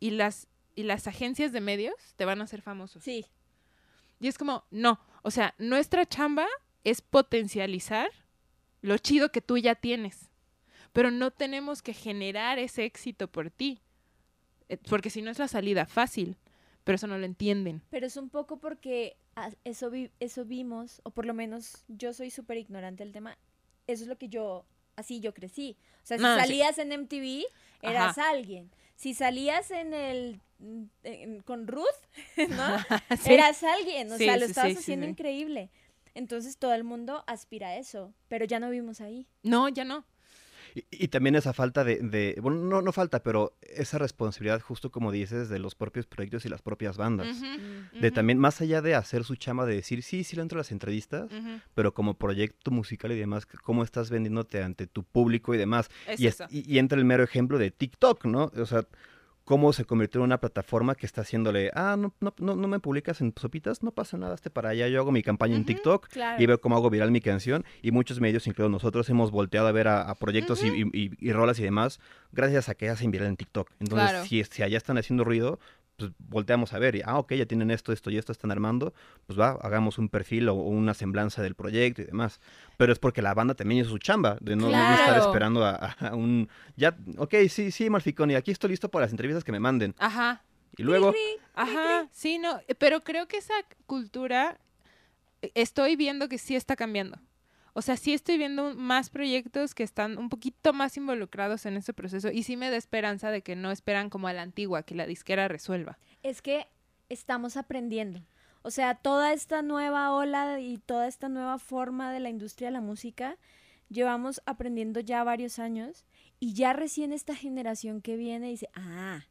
[0.00, 3.02] y las, y las agencias de medios te van a hacer famosos.
[3.02, 3.26] Sí,
[4.20, 6.46] Y es como, no, o sea, nuestra chamba
[6.84, 8.10] es potencializar
[8.80, 10.30] lo chido que tú ya tienes,
[10.92, 13.80] pero no tenemos que generar ese éxito por ti,
[14.68, 16.36] eh, porque si no es la salida fácil,
[16.84, 17.82] pero eso no lo entienden.
[17.90, 19.16] pero es un poco porque
[19.64, 23.36] eso, vi- eso vimos, o por lo menos yo soy súper ignorante del tema,
[23.86, 24.64] eso es lo que yo,
[24.96, 25.76] así yo crecí.
[26.02, 26.40] O sea, si No, sí.
[26.40, 27.44] salías en MTV,
[27.82, 28.70] eras alguien.
[28.94, 30.40] Si salías en el,
[31.02, 31.84] en- con Ruth,
[32.50, 32.76] ¿no?
[33.20, 33.32] Sí.
[33.34, 35.70] Eras alguien, o Sí, sea, lo estabas haciendo increíble.
[36.14, 39.26] Entonces todo el mundo aspira a eso, pero ya no vimos ahí.
[39.42, 40.04] No, ya no.
[40.76, 44.90] Y, y también esa falta de, de- bueno, no, no falta, pero esa responsabilidad, justo
[44.90, 47.28] como dices, de los propios proyectos y las propias bandas.
[47.40, 48.00] Mm.
[48.00, 50.60] De también, más allá de hacer su chama, de decir, sí, sí le entro a
[50.60, 51.30] las entrevistas,
[51.74, 55.88] pero como proyecto musical y demás, cómo estás vendiéndote ante tu público y demás.
[56.06, 58.52] Es y, es- y- y entra el mero ejemplo de TikTok, ¿no?
[58.54, 58.84] O sea,
[59.46, 62.80] cómo se convirtió en una plataforma que está haciéndole, ah, no, no, no, no me
[62.80, 66.08] publicas en sopitas, no pasa nada, hazte para allá, yo hago mi campaña en TikTok
[66.08, 66.42] Claro.
[66.42, 69.72] y veo cómo hago viral mi canción y muchos medios, incluidos nosotros, hemos volteado a
[69.72, 72.00] ver a, a proyectos y- y, y- y rolas y demás
[72.32, 73.70] gracias a que hacen viral en TikTok.
[73.78, 74.26] Entonces, Claro.
[74.26, 75.60] si, si allá están haciendo ruido,
[75.96, 78.94] pues volteamos a ver y, ah, ok, ya tienen esto, esto y esto están armando,
[79.26, 82.40] pues va, hagamos un perfil o, o una semblanza del proyecto y demás.
[82.76, 85.74] Pero es porque la banda también hizo su chamba, de no, no estar esperando a,
[85.74, 89.52] a un, ya, ok, sí, sí, Malficón, y aquí estoy listo para las entrevistas que
[89.52, 89.94] me manden.
[89.98, 90.42] Ajá.
[90.76, 91.14] Y luego,
[91.54, 93.54] Ajá, sí, no, pero creo que esa
[93.86, 94.58] cultura
[95.40, 97.18] eh, estoy viendo que sí está cambiando.
[97.78, 101.92] O sea, sí estoy viendo más proyectos que están un poquito más involucrados en ese
[101.92, 104.94] proceso y sí me da esperanza de que no esperan como a la antigua, que
[104.94, 105.98] la disquera resuelva.
[106.22, 106.68] Es que
[107.10, 108.22] estamos aprendiendo.
[108.62, 112.72] O sea, toda esta nueva ola y toda esta nueva forma de la industria de
[112.72, 113.36] la música,
[113.90, 116.06] llevamos aprendiendo ya varios años
[116.40, 119.26] y ya recién esta generación que viene dice, ah,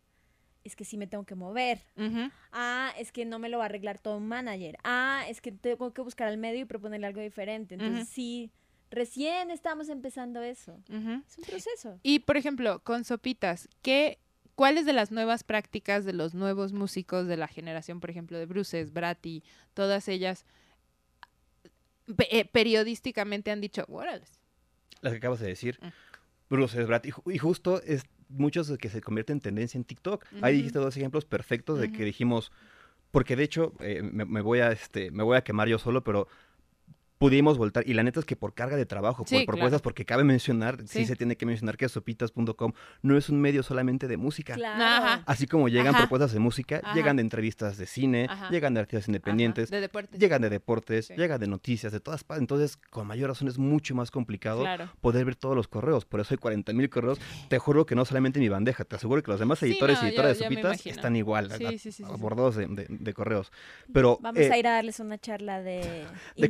[0.65, 1.79] es que sí me tengo que mover.
[2.51, 4.77] Ah, es que no me lo va a arreglar todo un manager.
[4.83, 7.75] Ah, es que tengo que buscar al medio y proponerle algo diferente.
[7.75, 8.51] Entonces, sí,
[8.91, 10.81] recién estamos empezando eso.
[10.89, 11.99] Es un proceso.
[12.03, 14.17] Y por ejemplo, con Sopitas, ¿qué,
[14.55, 18.45] ¿cuáles de las nuevas prácticas de los nuevos músicos de la generación, por ejemplo, de
[18.45, 20.45] Bruces, Brati, todas ellas,
[22.15, 24.23] pe- eh, periodísticamente han dicho, órale?
[25.01, 25.87] las que acabas de decir, Mm.
[26.49, 29.83] Bruce es Brad, y, ju- y justo es muchos que se convierten en tendencia en
[29.83, 30.25] TikTok.
[30.41, 32.51] Ahí dijiste dos ejemplos perfectos de que dijimos,
[33.11, 36.03] porque de hecho, eh, me, me voy a, este, me voy a quemar yo solo,
[36.03, 36.27] pero
[37.17, 39.45] pudimos voltar, y la neta es que por carga de trabajo, por claro.
[39.45, 40.99] propuestas, porque cabe mencionar, sí.
[40.99, 41.05] Sí.
[41.05, 44.55] se tiene que mencionar que sopitas.com no es un medio solamente de música.
[44.55, 44.83] Claro.
[45.05, 45.23] Ajá.
[45.25, 45.99] Así como llegan Ajá.
[45.99, 46.93] propuestas de música, Ajá.
[46.93, 48.49] llegan de entrevistas de cine, Ajá.
[48.49, 50.19] llegan de artistas independientes, de deportes.
[50.19, 51.13] llegan de deportes, Sí.
[51.15, 52.41] llegan de noticias, de todas partes.
[52.41, 54.89] Entonces, con mayor razón es mucho más complicado Claro.
[55.01, 56.05] poder ver todos los correos.
[56.05, 57.19] Por eso hay 40 mil correos.
[57.49, 60.05] Te juro que no solamente mi bandeja, te aseguro que los demás Sí, editores no,
[60.05, 62.11] y editoras ya- de Sopitas están igual, Sí, a- sí, sí, sí, sí.
[62.11, 63.51] abordados de, de- de correos.
[63.93, 66.05] Pero Vamos eh, a ir a darles una charla de
[66.37, 66.49] de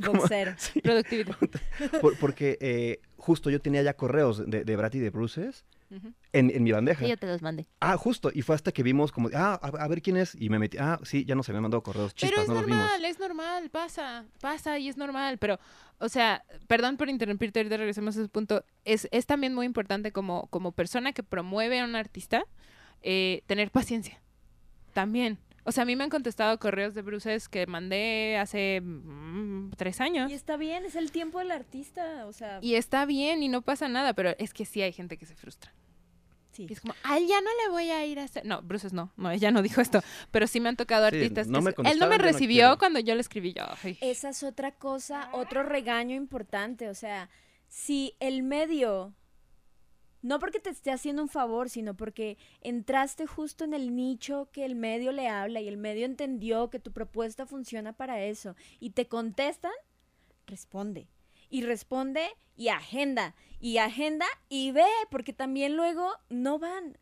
[0.83, 1.35] Productividad.
[2.01, 5.65] por- porque eh, justo yo tenía ya correos de, de y de Bruces
[6.33, 7.03] en, en mi bandeja.
[7.05, 7.67] Sí, yo te los mandé.
[7.79, 8.29] Ah, justo.
[8.33, 10.35] Y fue hasta que vimos como, ah, a, a ver quién es.
[10.35, 12.13] Y me metí, ah, sí, ya no se me han mandado correos.
[12.13, 12.79] Chispas, Pero es no los vimos.
[12.81, 15.37] normal, es normal, pasa, pasa y es normal.
[15.37, 15.59] Pero,
[15.99, 18.65] o sea, perdón por interrumpirte, ahorita regresemos a ese punto.
[18.83, 22.43] Es, es también muy importante como, como persona que promueve a un artista,
[23.01, 24.21] eh, tener paciencia.
[24.93, 25.37] También.
[25.67, 29.99] O sea, a mí me han contestado correos de bruces que mandé hace mm, tres
[29.99, 30.31] años.
[30.31, 32.25] Y está bien, es el tiempo del artista.
[32.27, 35.17] O sea, Y está bien y no pasa nada, pero es que sí hay gente
[35.17, 35.73] que se frustra.
[36.51, 36.67] sí.
[36.69, 38.45] Y es como, ay, ya no le voy a ir a hacer.
[38.45, 40.01] No, Bruces no, no, ella no dijo esto.
[40.31, 42.77] Pero sí me han tocado Sí, artistas no que me él no me no recibió
[42.77, 43.63] cuando yo le escribí yo.
[43.83, 43.97] ay.
[44.01, 46.89] Esa es otra cosa, otro regaño importante.
[46.89, 47.29] O sea,
[47.67, 49.13] si el medio,
[50.25, 54.65] no porque te esté haciendo un favor, sino porque entraste justo en el nicho que
[54.65, 58.89] el medio le habla y el medio entendió que tu propuesta funciona para eso y
[58.89, 59.71] te contestan,
[60.47, 61.07] responde.
[61.51, 63.35] Y responde y agenda.
[63.59, 66.97] Y agenda y ve, porque también luego no van.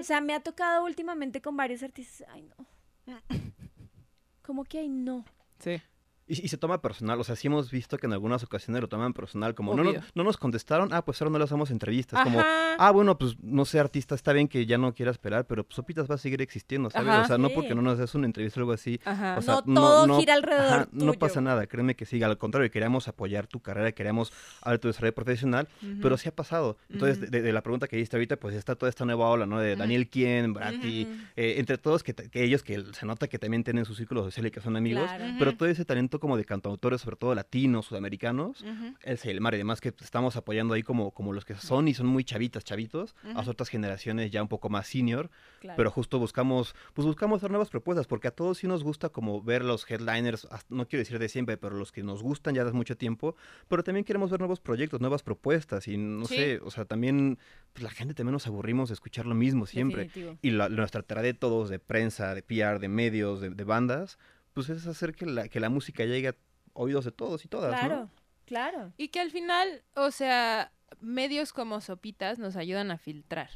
[0.00, 2.26] O sea, me ha tocado últimamente con varios artistas.
[2.30, 2.66] Ay, no.
[4.42, 5.26] ¿Cómo que ay, no?
[5.58, 5.82] Sí.
[6.26, 8.88] Y, y se toma personal, o sea, sí hemos visto que en algunas ocasiones lo
[8.88, 12.22] toman personal, como no, nos- no nos contestaron, ah, pues ahora no le hacemos entrevistas,
[12.24, 15.64] como, ah, bueno, pues no sé, artista, está bien que ya no quiera esperar, pero
[15.64, 17.08] pues, Sopitas va a seguir existiendo, ¿sabes?
[17.08, 17.22] Ajá.
[17.22, 19.36] o sea, no porque no nos des una entrevista o algo así, Ajá.
[19.38, 22.70] o sea, No todo gira alrededor ajá, no pasa nada, créeme que sí, al contrario,
[22.70, 24.32] queríamos apoyar tu carrera, queríamos
[24.62, 25.68] a tu desarrollo profesional,
[26.00, 26.78] pero sí ha pasado.
[26.88, 29.58] Entonces, de, de la pregunta que hiciste ahorita, pues está toda esta nueva ola, ¿no?
[29.60, 29.76] De.
[29.76, 31.02] Daniel Quien, Brati,
[31.36, 34.50] eh, entre todos, que, ellos que se nota que también tienen su círculo social y
[34.50, 35.34] que son amigos, Claro.
[35.38, 38.94] Pero todo ese talento como de cantautores, sobre todo latinos, sudamericanos, Ujú.
[39.02, 42.06] el Selmar y demás que estamos apoyando ahí como, como los que son y son
[42.06, 43.38] muy chavitas, chavitos, a Ujú.
[43.38, 45.76] las otras generaciones ya un poco más senior, Claro.
[45.76, 49.42] pero justo buscamos, pues buscamos hacer nuevas propuestas, porque a todos sí nos gusta como
[49.42, 52.76] ver los headliners, no quiero decir de siempre, pero los que nos gustan ya desde
[52.76, 53.36] mucho tiempo,
[53.68, 56.34] pero también queremos ver nuevos proyectos, nuevas propuestas, y no Sí.
[56.34, 57.38] sé, o sea, también
[57.72, 60.04] pues, la gente también nos aburrimos de escuchar lo mismo siempre.
[60.04, 60.38] Definitivo.
[60.42, 64.18] Y la- nuestra tarea de todos, de prensa, de PR, de medios, de, de bandas,
[64.54, 66.36] pues es hacer que la, que la música llegue a
[66.72, 67.78] oídos de todos y todas, ¿no?
[67.78, 68.10] Claro,
[68.46, 68.92] claro.
[68.96, 73.50] Y que al final, o sea, medios como Sopitas nos ayudan a filtrar.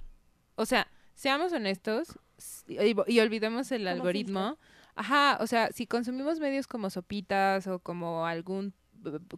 [0.57, 2.19] O sea, seamos honestos
[2.67, 4.59] y, y olvidemos el ¿Cómo algoritmo.
[4.95, 8.75] Ajá, o sea, si consumimos medios como Sopitas o como algún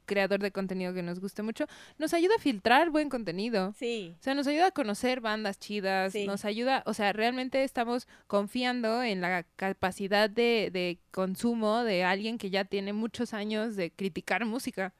[0.06, 1.66] creador de contenido que nos guste mucho,
[1.98, 3.72] nos ayuda a filtrar buen contenido.
[3.78, 4.14] Sí.
[4.20, 6.26] O sea, nos ayuda a conocer bandas chidas, Sí.
[6.26, 12.38] nos ayuda, o sea, realmente estamos confiando en la capacidad de, de consumo de alguien
[12.38, 14.94] que ya tiene muchos años de criticar música.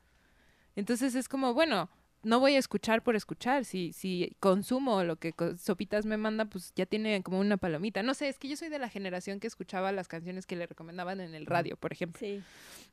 [0.77, 1.91] Entonces es como, bueno,
[2.23, 3.65] no voy a escuchar por escuchar.
[3.65, 8.03] Si, si consumo lo que Sopitas me manda, pues ya tiene como una palomita.
[8.03, 10.67] No sé, es que yo soy de la generación que escuchaba las canciones que le
[10.67, 12.21] recomendaban en el radio, por ejemplo.
[12.21, 12.43] Sí.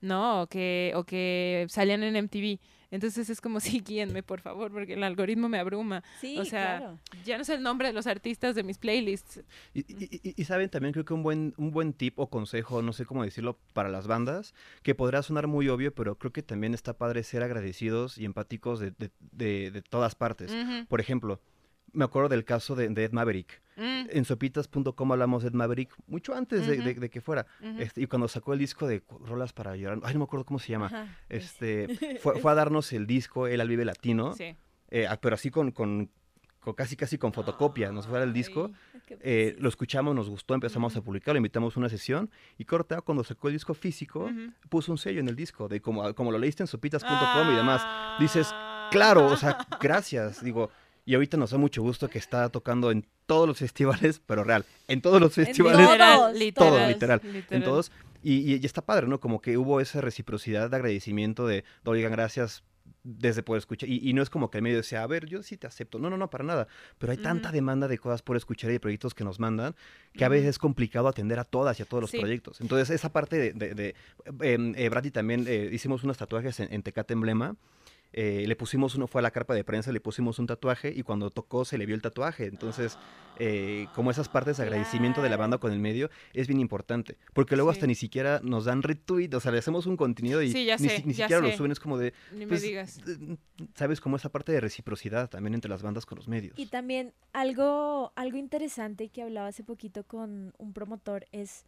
[0.02, 0.44] ¿no?
[0.44, 2.60] O que, o que salían en MTV.
[2.92, 6.04] Entonces es como, sí, guíenme, por favor, porque el algoritmo me abruma.
[6.22, 7.00] Sí, o sea, claro.
[7.26, 9.42] ya no sé el nombre de los artistas de mis playlists.
[9.74, 12.82] Y, y- y- y saben también creo que un buen, un buen tip o consejo,
[12.82, 16.44] no sé cómo decirlo, para las bandas, que podrá sonar muy obvio, pero creo que
[16.44, 20.52] también está padre ser agradecidos y empáticos de, de- de- de todas partes.
[20.52, 20.86] Ujú.
[20.88, 21.40] Por ejemplo,
[21.94, 23.62] me acuerdo del caso de, de Ed Maverick.
[23.76, 27.00] Mm, En sopitas.com hablamos de Ed Maverick mucho antes de, de- Ujú.
[27.02, 27.46] de que fuera.
[27.80, 30.60] Este, y cuando sacó el disco de Rolas para llorar, ay, no me acuerdo cómo
[30.60, 30.88] se llama.
[30.88, 31.08] Ajá.
[31.30, 31.88] Este,
[32.22, 34.56] fue, fue a darnos el disco, él al Vive Latino, Sí.
[34.90, 36.10] eh, pero así con, con,
[36.60, 38.72] con casi casi con fotocopia, nos fue a el disco.
[38.94, 41.06] Ay, Eh, lo escuchamos, nos gustó, empezamos a Ujú.
[41.06, 44.30] publicarlo, invitamos a una sesión y corta, cuando sacó el disco físico,
[44.70, 47.82] puso un sello en el disco, de como, como lo leíste en sopitas.com y demás.
[48.20, 48.90] Dices, Ah.
[48.92, 50.70] Claro, o sea, gracias, digo,
[51.08, 54.66] y ahorita nos da mucho gusto que está tocando en todos los festivales, pero real,
[54.88, 56.34] en todos los En festivales, todos.
[56.34, 57.58] Literal, literal, todo, literal, literal.
[57.58, 57.92] en todos,
[58.22, 59.20] y, y- y está padre, ¿no?
[59.20, 62.62] Como que hubo esa reciprocidad de agradecimiento de, oigan, gracias
[63.04, 65.44] desde por escuchar, y, y no es como que el medio decía, a ver, yo
[65.44, 66.68] sí te acepto, no, no, no, para nada,
[66.98, 69.76] pero hay tanta demanda de cosas por escuchar y de proyectos que nos mandan,
[70.14, 72.18] que a veces es complicado atender a todas y a todos los Sí.
[72.20, 72.60] proyectos.
[72.60, 73.96] Entonces, esa parte de, de, de-
[74.42, 77.56] em, eh, Brady también eh, hicimos unos tatuajes en, en Tecate Emblema,
[78.20, 81.04] eh, le pusimos uno, fue a la carpa de prensa, le pusimos un tatuaje y
[81.04, 82.46] cuando tocó se le vio el tatuaje.
[82.48, 82.98] Entonces,
[83.36, 87.16] eh, como esas partes de agradecimiento de la banda con el medio es bien importante.
[87.34, 90.52] Porque luego hasta ni siquiera nos dan retweet, o sea, le hacemos un contenido y
[90.52, 91.58] Sí, ya ni, sé, si- ni ya siquiera lo sé.
[91.58, 91.72] suben.
[91.72, 93.00] Es como de, Ni me pues, digas.
[93.76, 94.02] ¿sabes?
[94.02, 96.58] Como esa parte de reciprocidad también entre las bandas con los medios.
[96.58, 101.66] Y también algo, algo interesante que hablaba hace poquito con un promotor es,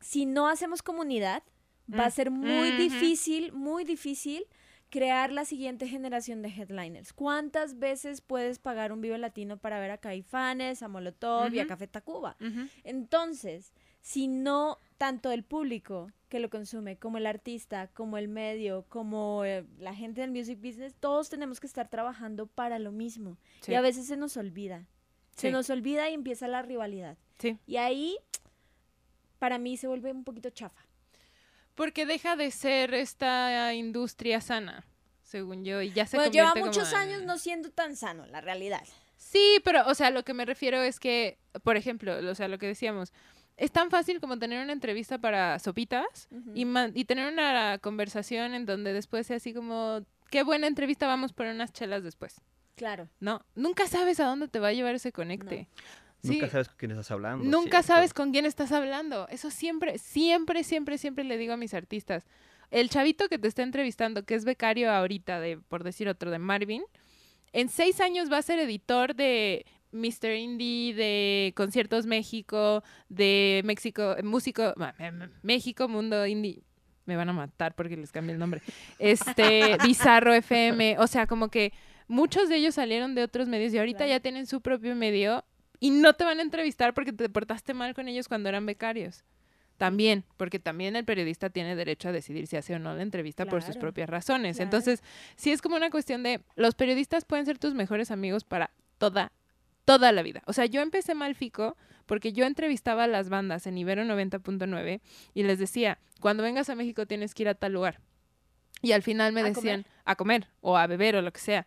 [0.00, 1.42] si no hacemos comunidad,
[1.92, 4.44] va a Mm, ser muy difícil, muy difícil
[4.90, 7.12] crear la siguiente generación de headliners.
[7.12, 11.66] ¿Cuántas veces puedes pagar un Vive Latino para ver a Caifanes, a Molotov y a.
[11.66, 12.36] Café Tacuba?
[12.84, 18.84] Entonces, si no tanto el público que lo consume, como el artista, como el medio,
[18.88, 23.38] como eh, la gente del music business, todos tenemos que estar trabajando para lo mismo.
[23.60, 23.72] Sí.
[23.72, 24.86] Y a veces se nos olvida.
[25.34, 27.16] Se nos olvida y empieza la rivalidad.
[27.38, 27.58] Sí.
[27.66, 28.16] Y ahí,
[29.38, 30.87] para mí, se vuelve un poquito chafa.
[31.78, 34.84] Porque deja de ser esta industria sana,
[35.22, 38.40] según yo, y ya se Bueno, lleva como muchos años no siendo tan sano, la
[38.40, 38.82] realidad.
[39.16, 42.58] Sí, pero, o sea, lo que me refiero es que, por ejemplo, o sea, lo
[42.58, 43.12] que decíamos,
[43.56, 48.92] es tan fácil como tener una entrevista para sopitas y, tener una conversación en donde
[48.92, 50.00] después sea así como,
[50.32, 52.40] qué buena entrevista, vamos por unas chelas después.
[52.74, 53.08] Claro.
[53.20, 55.68] No, nunca sabes a dónde te va a llevar ese conecte.
[56.22, 57.44] Sí, sabes con quién estás hablando.
[57.44, 59.28] Nunca sabes con quién estás hablando.
[59.28, 62.26] Eso siempre, siempre, siempre, siempre le digo a mis artistas.
[62.70, 66.38] El chavito que te está entrevistando, que es becario ahorita, de, por decir otro, de
[66.38, 66.82] Marvin,
[67.52, 70.34] en seis años va a ser editor de Mr.
[70.36, 74.74] Indie, de Conciertos México, de México, músico,
[75.42, 76.62] México, Mundo Indie.
[77.06, 78.60] Me van a matar porque les cambié el nombre.
[78.98, 80.98] Este, Bizarro FM.
[80.98, 81.72] O sea, como que
[82.06, 84.10] muchos de ellos salieron de otros medios y ahorita Claro.
[84.10, 85.42] ya tienen su propio medio
[85.80, 89.24] y no te van a entrevistar porque te portaste mal con ellos cuando eran becarios.
[89.76, 93.46] También, porque también el periodista tiene derecho a decidir si hace o no la entrevista
[93.46, 94.56] por sus propias razones.
[94.56, 94.64] claro.
[94.64, 95.02] Entonces,
[95.36, 99.30] sí es como una cuestión de los periodistas pueden ser tus mejores amigos para toda
[99.88, 100.42] toda la vida.
[100.44, 105.00] O sea, yo empecé mal fico porque yo entrevistaba a las bandas en Ibero 90.9
[105.32, 107.98] y les decía, cuando vengas a México tienes que ir a tal lugar.
[108.82, 111.66] Y al final me ¿A decían, a comer o a beber o lo que sea.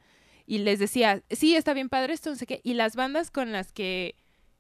[0.52, 2.60] Y les decía, sí, está bien padre esto, no sé qué.
[2.66, 4.16] Y las bandas con las que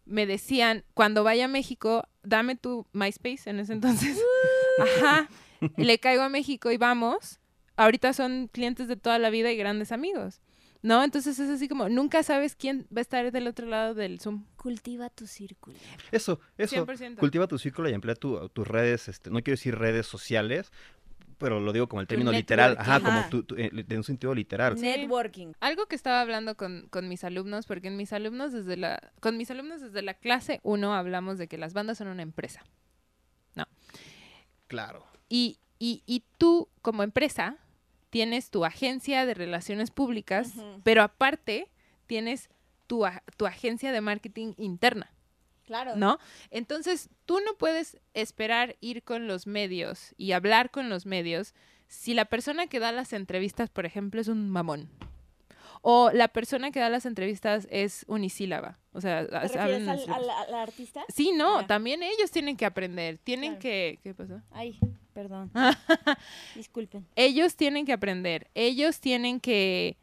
[0.05, 4.17] me decían, cuando vaya a México, dame tu MySpace en ese entonces.
[4.79, 5.27] Ajá.
[5.75, 7.39] Y le caigo a México y vamos.
[7.75, 10.39] Ahorita son clientes de toda la vida y grandes amigos.
[10.81, 11.03] ¿No?
[11.03, 14.45] Entonces es así como, nunca sabes quién va a estar del otro lado del Zoom.
[14.55, 15.75] Cultiva tu círculo.
[16.11, 16.87] Eso, eso.
[16.87, 17.17] 100%.
[17.17, 20.71] Cultiva tu círculo y emplea tu- tus redes, este, no quiero decir redes sociales,
[21.41, 24.33] pero lo digo como el término literal, ajá, como tu, tu- eh, de un sentido
[24.33, 24.79] literal.
[24.79, 25.51] Networking.
[25.59, 29.35] Algo que estaba hablando con, con mis alumnos, porque en mis alumnos desde la, con
[29.37, 32.61] mis alumnos desde la clase 1 hablamos de que las bandas son una empresa.
[34.67, 35.05] Claro.
[35.27, 37.57] Y, y, y tú, como empresa,
[38.09, 41.67] tienes tu agencia de relaciones públicas, pero aparte
[42.07, 42.49] tienes
[42.87, 45.11] tu, a- tu agencia de marketing interna,
[45.71, 45.95] Claro.
[45.95, 46.17] ¿no?
[46.49, 51.53] Entonces, tú no puedes esperar ir con los medios y hablar con los medios
[51.87, 54.89] si la persona que da las entrevistas, por ejemplo, es un mamón.
[55.83, 58.77] O la persona que da las entrevistas es unisílaba.
[58.93, 60.27] O sea, ¿Te hablan refieres al, unisílabos.
[60.29, 61.03] al- al artista?
[61.07, 63.17] Sí, no, también ellos tienen que aprender.
[63.17, 63.61] Tienen Claro.
[63.61, 63.99] que...
[64.03, 64.41] ¿Qué pasó?
[64.51, 64.77] Ay,
[65.13, 65.49] perdón.
[66.55, 67.07] Disculpen.
[67.15, 69.97] ellos tienen que aprender, ellos tienen que,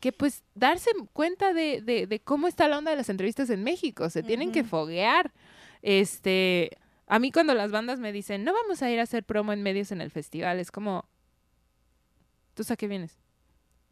[0.00, 3.64] que pues darse cuenta de, de, de cómo está la onda de las entrevistas en
[3.64, 5.32] México, se tienen que foguear.
[5.82, 9.52] Este, a mí cuando las bandas me dicen, no vamos a ir a hacer promo
[9.52, 11.04] en medios en el festival, es como,
[12.54, 13.18] ¿tú a qué vienes?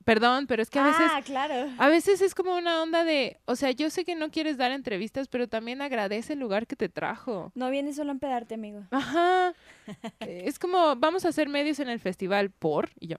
[0.05, 1.11] Perdón, pero es que a veces...
[1.11, 1.69] Ah, claro.
[1.79, 4.71] A veces es como una onda de, o sea, yo sé que no quieres dar
[4.71, 7.51] entrevistas, pero también agradece el lugar que te trajo.
[7.57, 8.85] No vienes solo a empedarte, amigo.
[8.92, 9.53] Ajá.
[10.21, 13.16] Es como, vamos a hacer medios en el festival por, y yo.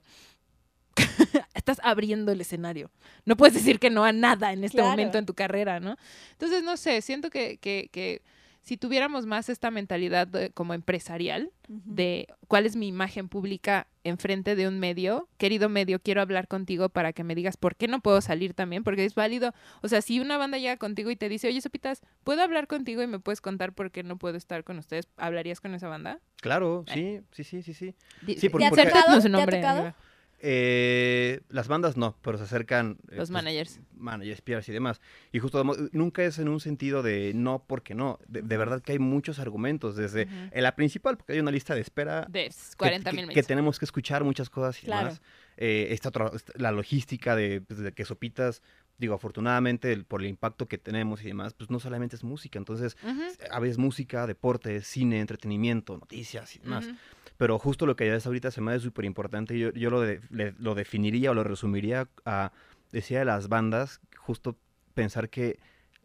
[1.54, 2.90] estás abriendo el escenario.
[3.24, 4.90] No puedes decir que no a nada en este Claro.
[4.90, 5.96] momento en tu carrera, ¿no?
[6.32, 8.22] Entonces, no sé, siento que, que, que
[8.62, 14.56] si tuviéramos más esta mentalidad de- como empresarial, de cuál es mi imagen pública enfrente
[14.56, 15.28] de un medio.
[15.38, 18.84] Querido medio, quiero hablar contigo para que me digas por qué no puedo salir también,
[18.84, 19.52] porque es válido.
[19.82, 23.02] O sea, si una banda llega contigo y te dice, oye, Sopitas, ¿puedo hablar contigo
[23.02, 25.08] y me puedes contar por qué no puedo estar con ustedes?
[25.16, 26.20] ¿Hablarías con esa banda?
[26.40, 27.94] Claro, sí, sí, sí, sí, sí.
[28.22, 28.60] Di- Sí, por-
[29.82, 29.94] ¿Te.
[30.40, 33.80] Eh, las bandas no, pero se acercan eh, Los pues, managers.
[33.96, 35.00] managers, PRs y demás.
[35.32, 38.18] Y justo nunca es en un sentido de no porque no.
[38.28, 40.22] De, de verdad que hay muchos argumentos, desde
[40.52, 43.42] en la principal, porque hay una lista de espera De que- 40 que, mil que
[43.42, 45.08] tenemos que escuchar muchas cosas y Claro.
[45.08, 45.22] demás.
[45.56, 48.62] Eh, esta otra- la logística de, pues, de que Sopitas,
[48.96, 52.58] digo, afortunadamente el- por el impacto que tenemos y demás, pues no solamente es música.
[52.60, 52.96] Entonces,
[53.50, 56.88] a veces música, deporte, cine, entretenimiento, noticias y demás.
[57.38, 59.58] Pero justo lo que ya es ahorita se me hace súper importante.
[59.58, 62.52] Yo, yo lo, de- le- lo definiría o lo resumiría a,
[62.92, 64.56] decía de las bandas, justo
[64.94, 65.58] pensar que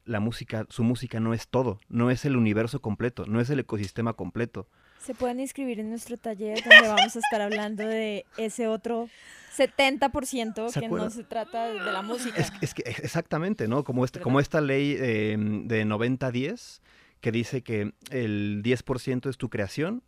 [0.05, 3.59] la música, su música no es todo, no es el universo completo, no es el
[3.59, 4.67] ecosistema completo.
[4.99, 9.09] Se pueden inscribir en nuestro taller donde vamos a estar hablando de ese otro
[9.57, 12.39] 70% ¿Se que no se trata de la música.
[12.39, 13.83] Es, es que exactamente, ¿no?
[13.83, 16.81] Como, este, como esta ley eh, de 90-10
[17.21, 20.03] que dice que el 10% es tu creación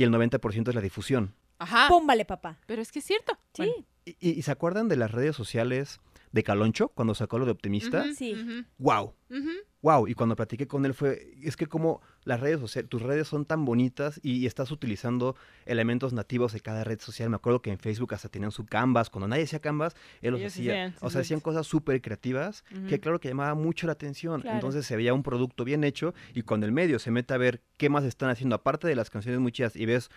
[0.00, 1.34] y el 90% es la difusión.
[1.58, 1.86] Ajá.
[1.90, 2.58] Pómbale, papá.
[2.66, 3.36] Pero es que es cierto.
[3.52, 6.00] Sí, Bueno, ¿Y, se acuerdan de las redes sociales
[6.32, 8.06] de Caloncho cuando sacó lo de Optimista?
[8.14, 8.32] Sí.
[8.32, 9.14] ujú, ¡Wow!
[9.30, 9.50] ujú.
[9.82, 13.28] Wow, y cuando platiqué con él fue, es que como las redes sociales, tus redes
[13.28, 17.30] son tan bonitas y, estás utilizando elementos nativos de cada red social.
[17.30, 20.40] Me acuerdo que en Facebook hasta tenían su Canvas, cuando nadie hacía Canvas, él los
[20.40, 20.86] Ellos hacía.
[20.86, 24.42] hacían o sea, hacían cosas súper creativas que claro que llamaba mucho la atención.
[24.42, 24.56] Claro.
[24.56, 27.62] Entonces se veía un producto bien hecho y cuando el medio se mete a ver
[27.76, 30.10] qué más están haciendo, aparte de las canciones muy chidas y ves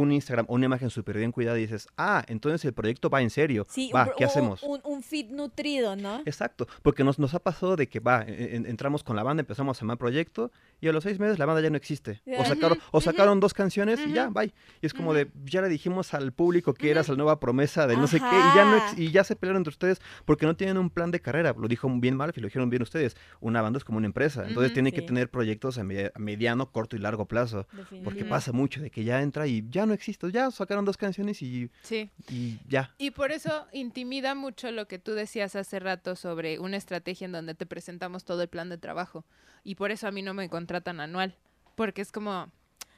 [0.00, 3.22] un Instagram o una imagen súper bien cuidada y dices, ah, entonces el proyecto va
[3.22, 3.66] en serio.
[3.68, 3.90] sí.
[3.94, 4.62] va, un, ¿qué un- hacemos?
[4.62, 6.20] Un, un feed nutrido, ¿no?
[6.26, 9.40] Exacto, porque nos, nos ha pasado de que va, en- en- entramos con la banda,
[9.40, 12.22] empezamos a llamar proyecto y a los seis meses la banda ya no existe.
[12.38, 14.52] O sacaron, o sacaron dos canciones y ya, bye.
[14.82, 17.96] Y es como de, ya le dijimos al público que eras la nueva promesa de
[17.96, 20.56] no sé qué y ya, no ex- y ya se pelearon entre ustedes porque no
[20.56, 21.54] tienen un plan de carrera.
[21.58, 23.16] Lo dijo bien mal y lo dijeron bien ustedes.
[23.40, 26.70] Una banda es como una empresa, entonces tiene que tener proyectos a, media- a mediano,
[26.70, 27.66] corto y largo plazo.
[28.04, 31.40] Porque pasa mucho de que ya entra y ya no existe, ya sacaron dos canciones
[31.42, 32.10] y, Sí.
[32.28, 32.94] y ya.
[32.98, 37.32] Y por eso intimida mucho lo que tú decías hace rato sobre una estrategia en
[37.32, 39.24] donde te presentamos todo el plan de trabajo.
[39.64, 41.34] Y por eso a mí no me contratan anual.
[41.74, 42.50] Porque es como,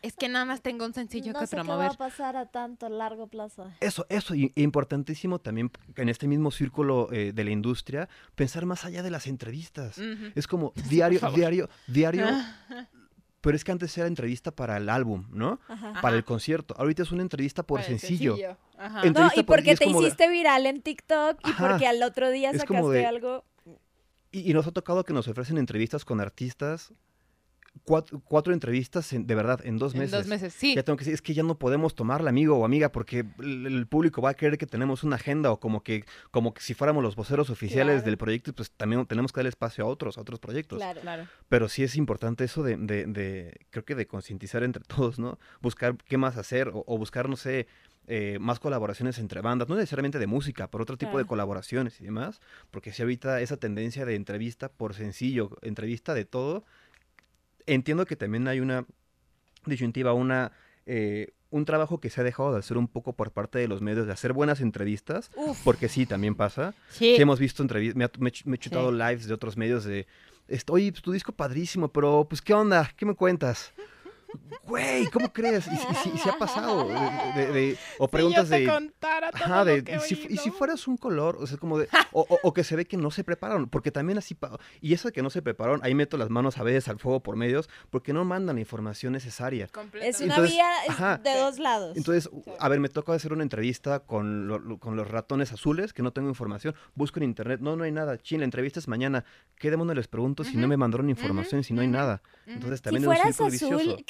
[0.03, 1.91] es que nada más tengo un sencillo no que sé qué va promover.
[1.91, 3.73] a pasar a tanto largo plazo.
[3.81, 8.85] Eso, eso, y importantísimo también en este mismo círculo eh, de la industria, pensar más
[8.85, 9.99] allá de las entrevistas.
[10.35, 12.27] Es como diario, diario, diario,
[13.41, 15.61] pero es que antes era entrevista para el álbum, ¿no?
[15.69, 15.91] Ajá.
[15.91, 16.01] Ajá.
[16.01, 16.75] Para el concierto.
[16.79, 18.35] Ahorita es una entrevista por para el sencillo.
[18.77, 19.03] Ajá.
[19.05, 21.69] En- No, entrevista y por- y porque te de- hiciste viral en TikTok y Ajá.
[21.69, 23.45] porque al otro día Es sacaste como de- algo.
[24.31, 26.93] Y, y nos ha tocado que nos ofrecen entrevistas con artistas,
[27.85, 30.13] cuatro, cuatro entrevistas en- de verdad en dos en meses.
[30.13, 30.75] dos meses, sí.
[30.75, 33.67] Ya tengo que decir, es que ya no podemos tomarla, amigo o amiga, porque el,
[33.67, 36.75] el público va a creer que tenemos una agenda o como que, como que si
[36.75, 38.07] fuéramos los voceros oficiales Claro.
[38.07, 40.79] del proyecto, pues también tenemos que dar espacio a otros, a otros proyectos.
[40.79, 41.01] Claro.
[41.01, 41.27] Claro.
[41.49, 45.39] Pero sí es importante eso de, de- de- creo que de concientizar entre todos, ¿no?
[45.61, 47.67] Buscar qué más hacer o, o buscar, no sé,
[48.11, 52.05] eh, más colaboraciones entre bandas, no necesariamente de música, pero otro tipo de colaboraciones y
[52.05, 56.65] demás, porque si ahorita esa tendencia de entrevista por sencillo, entrevista de todo,
[57.73, 58.85] entiendo que también hay una
[59.67, 60.53] disyuntiva, una...
[60.87, 63.81] eh, un trabajo que se ha dejado de hacer un poco por parte de los
[63.81, 65.59] medios, de hacer buenas entrevistas, Uf.
[65.65, 66.75] porque sí, también pasa.
[66.91, 67.15] Sí.
[67.17, 68.97] Sí, hemos visto entrevistas, me, me me he chutado Sí.
[68.99, 70.07] lives de otros medios de,
[70.69, 72.91] oye, pues, tu disco padrísimo, pero pues, ¿qué onda?
[72.95, 73.73] ¿Qué me cuentas?
[74.65, 75.67] Güey, ¿cómo crees?
[75.67, 76.87] Y, y sí- y sí ha pasado.
[76.89, 76.95] de-
[77.47, 78.69] de- de- o preguntas si yo te de...
[78.69, 81.79] contara todo Ajá, lo que y, si, y si fueras un color, o sea, como
[81.79, 84.37] de, o, o- o que se ve que no se prepararon, porque también así,
[84.83, 87.23] y eso de que no se prepararon, ahí meto las manos a veces al fuego
[87.23, 89.71] por medios, porque no mandan la información necesaria.
[90.03, 91.17] Es una Entonces, vía es ajá.
[91.19, 91.97] de dos lados.
[91.97, 95.93] Entonces, a ver, me toca hacer una entrevista con, lo- lo- con los ratones azules,
[95.95, 96.75] que no tengo información.
[96.95, 98.19] Busco en internet, no, no hay nada.
[98.19, 99.25] Chin, la entrevista es mañana.
[99.57, 102.23] ¿Qué demonios les pregunto si no me mandaron información, si no hay nada?
[102.47, 104.05] Entonces si también es un fueras círculo azul, vicioso.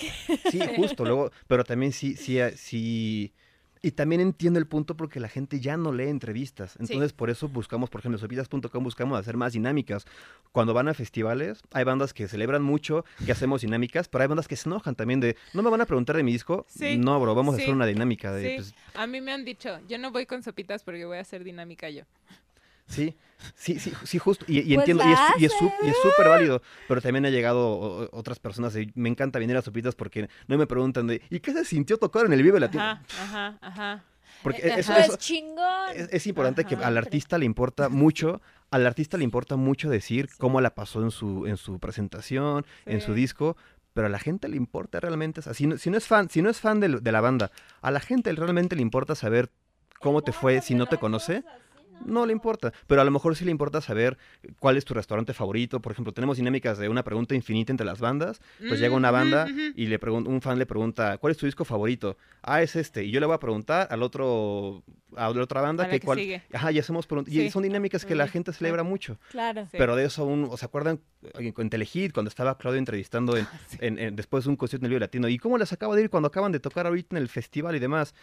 [0.51, 3.33] Sí, justo, luego, pero también sí, sí, eh, sí.
[3.81, 6.77] Y también entiendo el punto porque la gente ya no lee entrevistas.
[6.81, 10.05] Entonces, por eso buscamos, por ejemplo, sopitas.com buscamos hacer más dinámicas.
[10.51, 14.49] Cuando van a festivales, hay bandas que celebran mucho, que hacemos dinámicas, pero hay bandas
[14.49, 16.67] que se enojan también de, ¿no me van a preguntar de mi disco?
[16.69, 19.79] Sí, no, bro, vamos a hacer una dinámica de, pues, a mí me han dicho,
[19.89, 22.03] yo no voy con sopitas porque voy a hacer dinámica yo.
[22.89, 23.17] Sí,
[23.55, 24.45] sí, sí, sí, justo.
[24.49, 26.63] Y, y Pues entiendo, y es, y es su- y es súper válido.
[26.89, 30.67] Pero también ha llegado otras personas de, me encanta venir a Sopitas porque no me
[30.67, 32.83] preguntan de, ¿y qué se sintió tocar en el Vive Latino?
[32.83, 34.05] Ajá, ajá, ajá.
[34.43, 35.01] Porque Eh, eso, ajá.
[35.01, 35.91] eso- Pues chingón.
[35.95, 40.29] es, es importante que al artista le importa mucho, al artista le importa mucho decir
[40.39, 43.57] cómo la pasó en su, en su presentación, en su disco,
[43.95, 46.31] pero a la gente le importa realmente, o sea, si no, si no es fan,
[46.31, 47.51] si no es fan del- de, la banda,
[47.83, 49.51] a la gente realmente le importa saber
[50.01, 51.43] cómo te fue si no te conoce.
[52.05, 54.17] No le importa, pero a lo mejor sí le importa saber
[54.59, 55.81] cuál es tu restaurante favorito.
[55.81, 58.41] Por ejemplo, tenemos dinámicas de una pregunta infinita entre las bandas.
[58.67, 59.47] Pues llega una Mm, banda
[59.77, 62.17] y le un fan le pregunta, ¿cuál es tu disco favorito?
[62.43, 63.05] Ah, es este.
[63.05, 64.83] Y yo le voy a preguntar al otro,
[65.17, 66.19] a la otra banda que que cuál.
[66.19, 66.43] sigue.
[66.53, 67.35] Ajá, y hacemos preguntas.
[67.35, 67.43] Sí.
[67.43, 69.19] Y son dinámicas que la gente celebra mucho.
[69.31, 69.65] Claro.
[69.71, 69.77] Sí.
[69.77, 71.01] Pero de eso aún, ¿o se acuerdan
[71.39, 73.79] en, en Telehit cuando estaba Claudio entrevistando en, Sí.
[73.81, 75.29] en- en- después de un concierto en el Vive Latino?
[75.29, 77.81] ¿Y cómo les acaba de ir cuando acaban de tocar ahorita en el festival y
[77.81, 78.15] demás?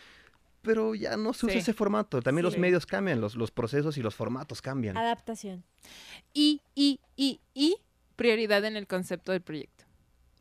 [0.66, 1.60] Pero ya no se usa Sí.
[1.60, 2.22] ese formato.
[2.22, 4.98] También los medios cambian, los, los procesos y los formatos cambian.
[4.98, 5.64] Adaptación.
[6.34, 7.78] y, y, y, y
[8.16, 9.85] prioridad en el concepto del proyecto.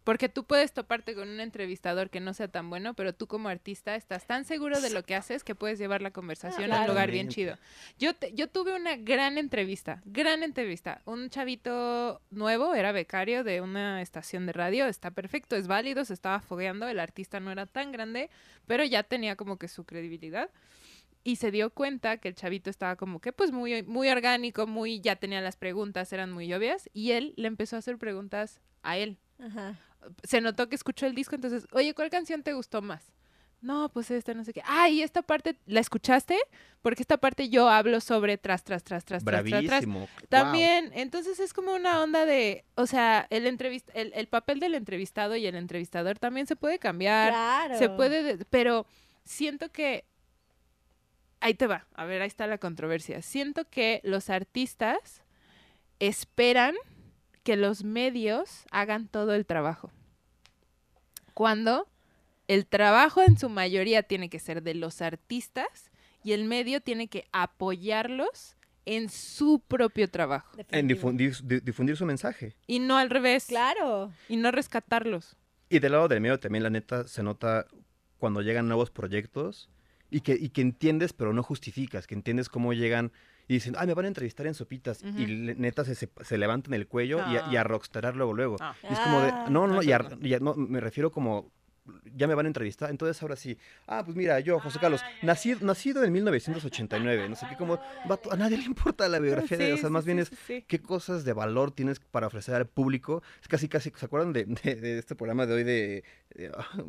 [0.05, 3.49] Porque tú puedes toparte con un entrevistador que no sea tan bueno, pero tú como
[3.49, 6.87] artista estás tan seguro de lo que haces que puedes llevar la conversación a un
[6.89, 7.57] lugar bien chido.
[7.99, 11.01] Yo, te- yo tuve una gran entrevista, gran entrevista.
[11.07, 16.13] Un chavito nuevo, era becario de una estación de radio, está perfecto, es válido, se
[16.13, 18.29] estaba fogueando, el artista no era tan grande,
[18.67, 20.51] pero ya tenía como que su credibilidad
[21.23, 25.01] y se dio cuenta que el chavito estaba como que pues muy, muy orgánico, muy,
[25.01, 28.99] ya tenía las preguntas, eran muy obvias, y él le empezó a hacer preguntas a
[28.99, 29.17] él.
[29.39, 29.79] Ajá.
[30.23, 33.13] Se notó que escuchó el disco, entonces, oye, ¿cuál canción te gustó más?
[33.61, 34.61] No, pues esta, no sé qué.
[34.67, 36.37] Ah, y esta parte, ¿la escuchaste?
[36.83, 39.67] Porque esta parte yo hablo sobre tras, tras, tras, tras, tras, tras, tras.
[39.67, 40.01] Bravísimo.
[40.01, 40.09] Wow.
[40.29, 44.75] También, entonces es como una onda de, o sea, el, entrevist el, el papel del
[44.75, 47.31] entrevistado y el entrevistador también se puede cambiar.
[47.33, 47.79] Claro.
[47.79, 48.87] Se puede, de- pero
[49.25, 50.05] siento que
[51.41, 51.87] ahí te va.
[51.95, 53.23] A ver, ahí está la controversia.
[53.23, 55.23] Siento que los artistas
[56.01, 56.75] esperan
[57.45, 59.93] que los medios hagan todo el trabajo.
[61.35, 61.89] Cuando
[62.49, 65.91] el trabajo en su mayoría tiene que ser de los artistas
[66.23, 72.05] y el medio tiene que apoyarlos en su propio trabajo En difundir, di- difundir su
[72.05, 72.55] mensaje.
[72.67, 74.13] y no al revés Claro.
[74.29, 75.37] y no rescatarlos.
[75.71, 77.67] Y del lado del medio también, la neta, se nota
[78.19, 79.71] cuando llegan nuevos proyectos
[80.11, 83.11] y que, y que entiendes, pero no justificas, que entiendes cómo llegan
[83.49, 85.03] y dicen, ay, me van a entrevistar en sopitas.
[85.03, 87.65] Y le- neta se, se, se levantan el cuello y, a, y a Ah.
[87.65, 88.57] rockstarar luego, luego.
[88.61, 88.75] Ah.
[88.83, 89.47] Y es como de, Ah.
[89.51, 90.27] no, no, no, y a- Entonces no.
[90.27, 91.51] y a- no, me refiero como,
[92.15, 95.59] ya me van a entrevistar, entonces ahora sí, ah, pues mira, yo, José Carlos, nacido,
[95.61, 97.79] nacido en 1989, no sé qué, como,
[98.09, 100.65] vato, a nadie le importa la biografía de, o sea, más sí, bien sí, es.
[100.67, 103.23] ¿qué cosas de valor tienes para ofrecer al público?
[103.43, 106.05] Es casi, casi, ¿se acuerdan de, de- de este programa de hoy de...
[106.35, 106.83] de- ah,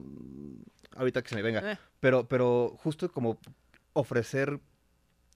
[0.96, 1.74] ahorita que se me venga.
[1.74, 1.78] Eh.
[2.00, 3.38] Pero, pero justo como
[3.92, 4.60] ofrecer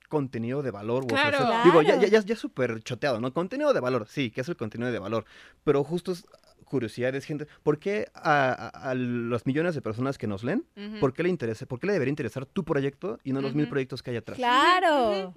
[0.09, 1.03] contenido de valor.
[1.03, 1.37] o Claro.
[1.37, 3.31] ofrecer- digo, ya, ya, ya, ya súper choteado, ¿no?
[3.33, 5.23] Contenido de valor, sí, que es el contenido de valor.
[5.63, 6.25] Pero justo es
[6.65, 7.47] curiosidades, gente.
[7.63, 10.65] ¿Por qué a, a- a los millones de personas que nos leen,
[10.99, 13.67] por qué le interesa, por qué le debería interesar tu proyecto y no los mil
[13.69, 14.37] proyectos que hay atrás?
[14.37, 15.33] Claro.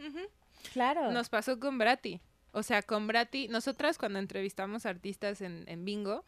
[0.73, 1.11] Claro.
[1.13, 2.21] Nos pasó con Brati.
[2.53, 6.25] O sea, con Brati, nosotras cuando entrevistamos artistas en, en Bingo,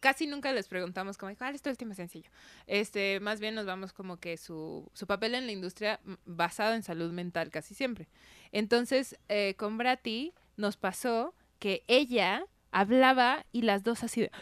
[0.00, 2.30] casi nunca les preguntamos como, ¿cuál es tu último sencillo?
[2.66, 6.74] Este, más bien nos vamos como que su, su papel en la industria mm, basado
[6.74, 8.08] en salud mental casi siempre.
[8.52, 14.30] Entonces, eh, con Brati nos pasó que ella hablaba y las dos así de...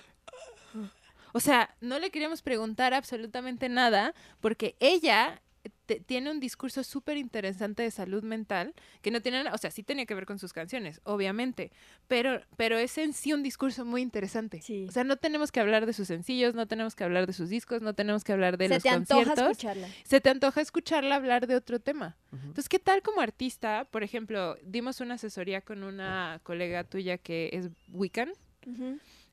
[1.34, 5.40] O sea, no le queríamos preguntar absolutamente nada porque ella
[5.86, 9.82] te- tiene un discurso súper interesante de salud mental que no tiene, o sea, sí
[9.82, 11.70] tenía que ver con sus canciones, obviamente,
[12.08, 14.60] pero, pero es en sí un discurso muy interesante.
[14.62, 14.86] Sí.
[14.88, 17.48] O sea, no tenemos que hablar de sus sencillos, no tenemos que hablar de sus
[17.48, 19.50] discos, no tenemos que hablar de Se los te antoja conciertos.
[19.52, 19.88] escucharla.
[20.04, 22.16] Se te antoja escucharla hablar de otro tema.
[22.32, 23.86] Entonces, ¿qué tal como artista?
[23.90, 28.32] Por ejemplo, dimos una asesoría con una colega tuya que es Wiccan.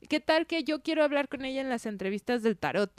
[0.08, 2.90] ¿Qué tal que yo quiero hablar con ella en las entrevistas del tarot?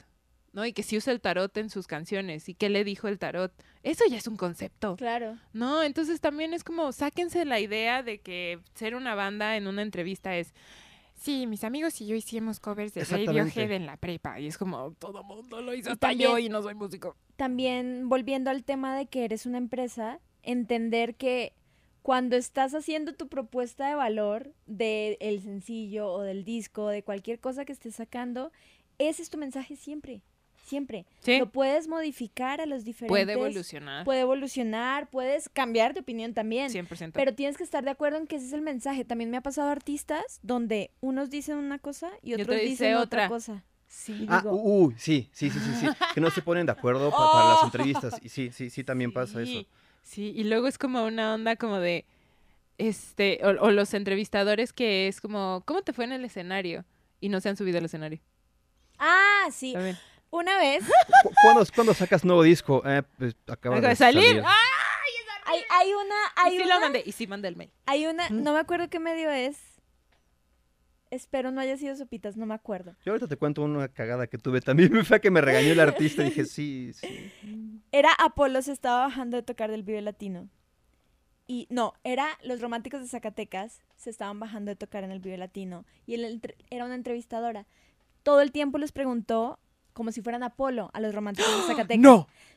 [0.52, 0.66] ¿No?
[0.66, 3.52] Y que si usa el tarot en sus canciones y qué le dijo el tarot.
[3.82, 4.96] Eso ya es un concepto.
[4.96, 5.38] Claro.
[5.54, 9.80] No, entonces también es como, sáquense la idea de que ser una banda en una
[9.80, 10.52] entrevista es,
[11.14, 13.04] sí, mis amigos y yo hicimos covers de.
[13.04, 14.38] Radiohead en la prepa.
[14.40, 17.16] Y es como, todo mundo lo hizo, hasta también- yo y no soy músico.
[17.36, 21.54] También volviendo al tema de que eres una empresa, entender que
[22.02, 27.64] cuando estás haciendo tu propuesta de valor del sencillo o del disco, de cualquier cosa
[27.64, 28.52] que estés sacando,
[28.98, 30.20] ese es tu mensaje siempre,
[30.62, 31.04] siempre.
[31.20, 33.08] Sí, Lo puedes modificar a los diferentes.
[33.08, 34.04] puede evolucionar.
[34.04, 36.70] Puede evolucionar, puedes cambiar de opinión también.
[36.70, 37.12] 100%.
[37.12, 39.04] Pero tienes que estar de acuerdo en que ese es el mensaje.
[39.04, 42.94] También me ha pasado artistas donde unos dicen una cosa y otro otros dice dicen
[42.94, 43.28] otra otra.
[43.28, 43.64] cosa.
[43.88, 44.26] sí.
[44.28, 45.86] Ah, digo- uh, uh, sí, sí, sí, sí, sí.
[46.14, 48.18] Que no se ponen de acuerdo pa- para las entrevistas.
[48.22, 49.64] Y sí, sí, sí, también pasa eso.
[50.02, 52.04] Sí, y luego es como una onda como de,
[52.78, 56.84] este, o, o los entrevistadores que es como, ¿cómo te fue en el escenario?
[57.20, 58.18] Y no se han subido al escenario.
[58.98, 59.74] Ah, sí.
[60.32, 60.82] Una vez
[61.22, 62.82] ¿Cu- ¿Cuándo, cuándo sacas nuevo disco?
[62.86, 64.24] Eh, pues, acaba de salir.
[64.24, 64.42] salir.
[64.44, 64.56] ¡Ah!
[65.44, 67.02] hay, hay una, hay y sí una, lo mandé.
[67.04, 67.70] Y sí mandé el mail.
[67.86, 69.58] hay una, no me acuerdo qué medio es.
[71.10, 72.96] Espero no haya sido sopitas, no me acuerdo.
[73.04, 74.90] Yo ahorita te cuento una cagada que tuve también.
[74.90, 77.82] Me fue que me regañó el artista y dije, sí, sí.
[77.92, 80.48] Era Apolo, se estaba bajando de tocar del Vive Latino.
[81.46, 85.36] Y no, era los románticos de Zacatecas, se estaban bajando de tocar en el Vive
[85.36, 85.84] Latino.
[86.06, 87.66] Y él era una entrevistadora.
[88.22, 89.58] Todo el tiempo les preguntó
[89.92, 92.02] como si fueran Apolo a los románticos de Zacatecas.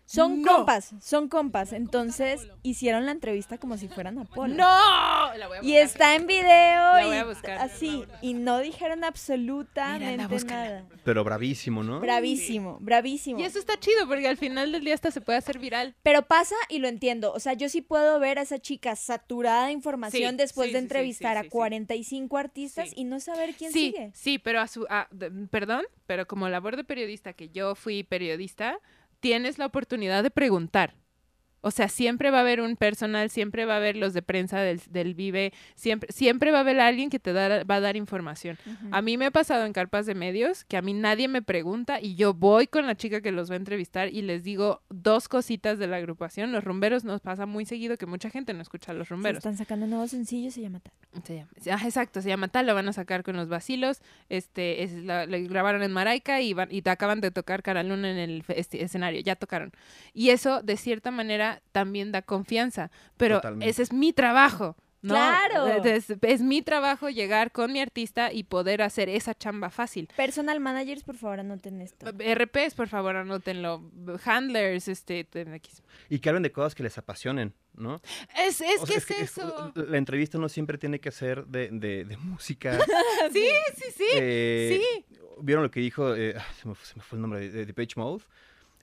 [0.07, 0.57] Son No.
[0.57, 1.73] compas, son compas.
[1.73, 4.53] Entonces hicieron la entrevista como si fueran Apolo.
[4.53, 5.33] ¡No!
[5.35, 5.81] La voy a Y buscar.
[5.83, 7.57] está en video voy y a buscar.
[7.57, 8.03] así.
[8.21, 10.85] Y no dijeron absolutamente nada.
[11.03, 11.99] Pero bravísimo, ¿no?
[11.99, 13.39] Bravísimo, bravísimo.
[13.39, 15.95] Y eso está chido porque al final del día hasta se puede hacer viral.
[16.03, 17.33] Pero pasa y lo entiendo.
[17.33, 20.73] O sea, yo sí puedo ver a esa chica saturada de información Sí, después sí,
[20.73, 21.51] de sí, sí, entrevistar sí, a sí, sí.
[21.51, 22.95] 45 artistas Sí.
[22.97, 24.11] y no saber quién sí, sigue.
[24.13, 24.85] sí, pero a su...
[24.89, 28.79] a- de- perdón, pero como labor de periodista, que yo fui periodista,
[29.26, 30.93] tienes la oportunidad de preguntar.
[31.66, 34.59] O sea, siempre va a haber un personal, siempre va a haber los de prensa
[34.59, 37.95] del, del Vive, siempre, siempre va a haber alguien que te da- va a dar
[37.95, 38.57] información.
[38.91, 41.99] A mí me ha pasado en carpas de medios que a mí nadie me pregunta
[41.99, 45.28] y yo voy con la chica que los va a entrevistar y les digo dos
[45.28, 46.51] cositas de la agrupación.
[46.51, 49.38] Los rumberos nos pasa muy seguido que mucha gente no escucha a los Se rumberos.
[49.39, 50.93] están sacando nuevos sencillos, se llama tal.
[51.24, 54.84] Se llama, ah, exacto, se llama tal, lo van a sacar con los vacilos, este,
[54.84, 58.11] es la, lo grabaron en Maraica y, van, y te acaban de tocar Cara Luna
[58.11, 59.72] en el este, escenario, ya tocaron.
[60.13, 63.69] Y eso, de cierta manera, también da confianza, pero Totalmente.
[63.69, 64.75] ese es mi trabajo.
[65.01, 65.13] ¿no?
[65.13, 65.67] ¡Claro!
[65.83, 70.09] Es, es mi trabajo llegar con mi artista y poder hacer esa chamba fácil.
[70.17, 72.07] Personal managers, por favor, anoten esto.
[72.09, 73.91] RPs, por favor, anótenlo.
[74.23, 75.27] Handlers, este.
[76.09, 78.01] Y que hablen de cosas que les apasionen, ¿no?
[78.47, 79.71] Es, es O que sea, es, eso.
[79.75, 82.75] La entrevista no siempre tiene que ser de, de- de música.
[83.31, 84.03] Sí, sí, sí.
[84.15, 85.05] Eh, sí.
[85.39, 86.15] ¿Vieron lo que dijo?
[86.15, 88.23] Eh, se, me, fue- se me fue el nombre de, de Page Mode.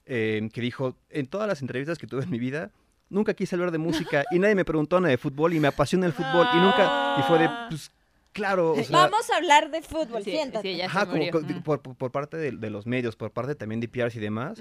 [0.05, 2.71] Eh, que dijo, en todas las entrevistas que tuve en mi vida,
[3.09, 6.05] nunca quise hablar de música y nadie me preguntó nada de fútbol y me apasiona
[6.05, 7.15] el fútbol y nunca...
[7.19, 7.91] Y fue de, pues,
[8.33, 8.97] claro, o sea...
[9.07, 10.71] Vamos a hablar de fútbol, Sí, siéntate.
[10.71, 13.55] sí, ya se ajá, como por, por- por parte de, de los medios, por parte
[13.55, 14.59] también de PRs y demás,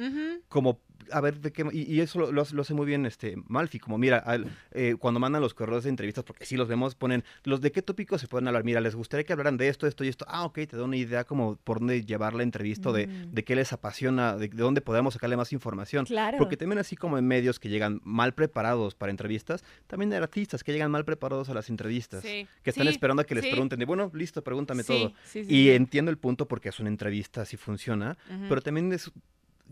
[0.49, 3.05] como a ver de qué y, y eso lo, lo hace- lo hace muy bien
[3.07, 6.69] este Malfi como mira al- eh, cuando mandan los correos de entrevistas porque sí los
[6.69, 9.67] vemos ponen los de qué tópicos se pueden hablar mira les gustaría que hablaran de
[9.69, 12.45] esto esto y esto ah ok te da una idea como por dónde llevar la
[12.45, 13.33] entrevista o de, Mm.
[13.35, 16.39] de qué les apasiona de, de dónde podemos sacarle más información Claro.
[16.39, 20.63] porque también así como en medios que llegan mal preparados para entrevistas también hay artistas
[20.63, 23.45] que llegan mal preparados a las entrevistas Sí, que están sí, esperando a que les
[23.45, 23.51] sí.
[23.63, 25.71] Pregunten de bueno listo pregúntame Sí, todo sí, sí, y sí.
[25.73, 28.17] entiendo el punto porque es una entrevista así funciona
[28.49, 29.11] pero también es,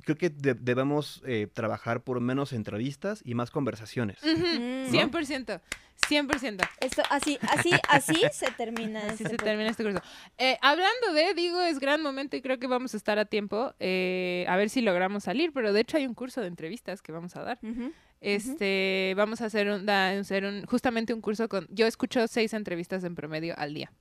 [0.04, 4.18] creo que de- debemos eh, trabajar por menos entrevistas y más conversaciones.
[4.22, 4.90] Ujú, Mm.
[4.90, 5.60] 100%,
[6.08, 6.68] 100%.
[6.80, 9.00] Esto, así, así, así se termina.
[9.00, 10.00] Así este se termina este curso.
[10.38, 13.74] Eh, hablando de, digo, es gran momento y creo que vamos a estar a tiempo.
[13.78, 17.12] eh, a ver si logramos salir, pero de hecho hay un curso de entrevistas que
[17.12, 17.58] vamos a dar.
[17.62, 17.92] Ujú.
[18.20, 22.52] Este, vamos a hacer un, da- hacer un- justamente un curso con, yo escucho seis
[22.54, 23.92] entrevistas en promedio al día.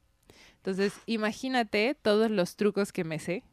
[0.57, 3.43] Entonces, imagínate todos los trucos que me sé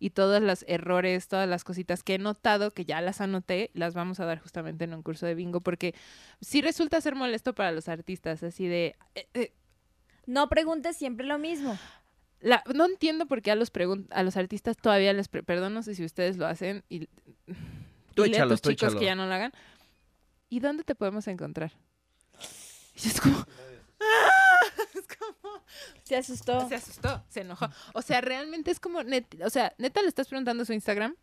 [0.00, 3.94] y todos los errores, todas las cositas que he notado, que ya las anoté, las
[3.94, 5.94] vamos a dar justamente en un curso de bingo, porque
[6.40, 8.96] sí resulta ser molesto para los artistas, así de...
[9.14, 9.52] eh, eh,
[10.26, 11.78] No preguntes siempre lo mismo.
[12.40, 13.70] la- no entiendo por qué a los,
[14.10, 15.28] a los artistas todavía les...
[15.28, 17.08] pre- perdón, no sé si ustedes lo hacen y...
[18.14, 18.98] Tú dile a échalo, tus tú chicos échalo.
[19.00, 19.52] que ya no lo hagan.
[20.48, 21.72] ¿Y dónde te podemos encontrar?
[22.94, 23.38] Y es como...
[24.94, 25.62] es como...
[26.04, 26.68] Se asustó.
[26.68, 27.68] Se asustó, se enojó.
[27.94, 29.00] O sea, realmente es como...
[29.02, 31.14] net- o sea, neta le estás preguntando su Instagram.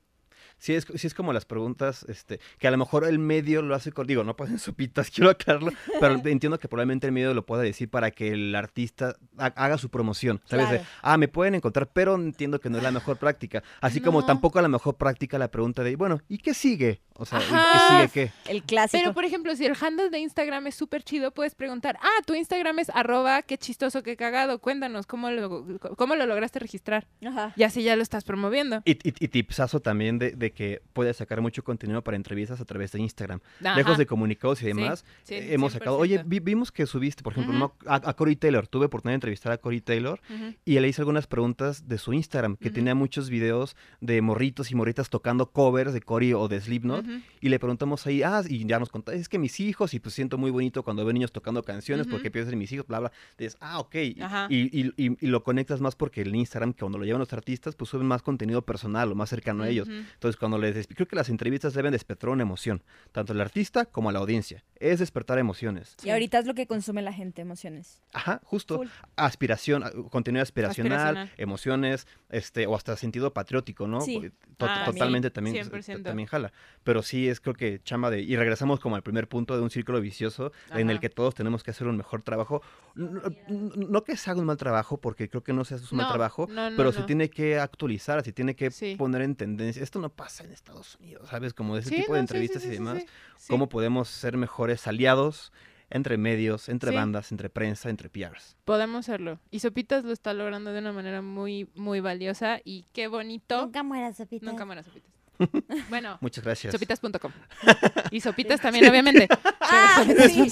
[0.58, 3.76] Sí es, sí es como las preguntas, este, que a lo mejor el medio lo
[3.76, 7.46] hace con, digo, no pasen sopitas, quiero aclararlo, pero entiendo que probablemente el medio lo
[7.46, 10.70] pueda decir para que el artista ha- haga su promoción, ¿sabes?
[10.70, 13.64] De, ah, me pueden encontrar, pero entiendo que no es la mejor práctica.
[13.82, 17.02] Así como tampoco a la mejor práctica la pregunta de, bueno, ¿y qué sigue?
[17.18, 17.66] O sea, ¿y Ajá.
[17.72, 18.52] ¿qué sigue qué?
[18.52, 19.02] El clásico.
[19.02, 22.34] Pero, por ejemplo, si el handle de Instagram es súper chido, puedes preguntar, ah, tu
[22.34, 27.08] Instagram es arroba, qué chistoso, qué cagado, cuéntanos, ¿cómo lo, cómo lo lograste registrar?
[27.26, 27.54] Ajá.
[27.56, 28.82] Y así ya lo estás promoviendo.
[28.86, 32.66] Y, y, y tipsazo también de, de que puedes sacar mucho contenido para entrevistas a
[32.66, 33.40] través de Instagram.
[33.64, 33.76] Ajá.
[33.76, 36.02] Lejos de comunicados y demás, sí, eh, hemos sacado, 100%.
[36.02, 37.54] oye, vi- vimos que subiste, por ejemplo.
[37.54, 37.74] ¿no?
[37.86, 40.20] a, a Cory Taylor, tuve oportunidad de entrevistar a Cory Taylor
[40.66, 44.76] y le hice algunas preguntas de su Instagram, que tenía muchos videos de morritos y
[44.76, 47.06] morritas tocando covers de Cory o de Slipknot,
[47.42, 50.14] y le preguntamos ahí, ah, y ya nos contó, es que mis hijos, y pues
[50.16, 53.12] siento muy bonito cuando veo niños tocando canciones, porque piensas en mis hijos, bla, bla,
[53.38, 54.16] dices, ah, ok, y,
[54.50, 57.76] y, y- y- lo conectas más porque el Instagram, que cuando lo llevan los artistas,
[57.76, 59.88] pues suben más contenido personal o más cercano a ellos.
[59.90, 63.86] Entonces Entonces, cuando les creo que las entrevistas deben despertar una emoción, tanto al artista
[63.86, 64.64] como a la audiencia.
[64.78, 65.96] Es despertar emociones.
[66.04, 68.02] Y ahorita es lo que consume la gente, emociones.
[68.14, 68.78] Ajá, justo.
[68.78, 68.88] Full.
[69.16, 71.32] Aspiración, a- contenido aspiracional, Aspiracional.
[71.38, 74.02] emociones, este, o hasta sentido patriótico, ¿no?
[74.02, 74.16] Sí.
[74.16, 76.04] Porque to- Ah, totalmente también, 100%.
[76.04, 76.52] también jala.
[76.84, 79.70] Pero sí es creo que chamba de, y regresamos como al primer punto de un
[79.70, 81.02] círculo vicioso en el Ajá.
[81.02, 82.62] que todos tenemos que hacer un mejor trabajo.
[82.96, 85.98] No, no- que se haga un mal trabajo, porque creo que no se hace un
[85.98, 88.96] mal No, trabajo, no, no, pero se tiene que actualizar, se tiene que Sí.
[88.98, 89.82] poner en tendencia.
[89.82, 91.54] Esto no pasa en Estados Unidos, ¿sabes?
[91.54, 92.98] Como ese Sí, tipo de no, sí, sí, entrevistas sí, y sí, demás.
[93.02, 93.08] sí,
[93.38, 93.48] sí.
[93.50, 95.52] ¿Cómo podemos ser mejores aliados
[95.90, 96.96] entre medios, entre Sí.
[96.96, 98.56] bandas, entre prensa, entre PRs?
[98.66, 99.40] Podemos hacerlo.
[99.52, 103.70] Y Sopitas lo está logrando de una manera muy, muy valiosa y qué bonito.
[103.84, 104.46] mueras, Sopita.
[104.46, 105.12] Nunca muera Sopitas.
[105.90, 106.72] Bueno, Muchas gracias.
[106.72, 107.32] sopitas.com.
[108.12, 109.28] Y Sopitas también, obviamente.
[109.68, 110.48] Ah, sí.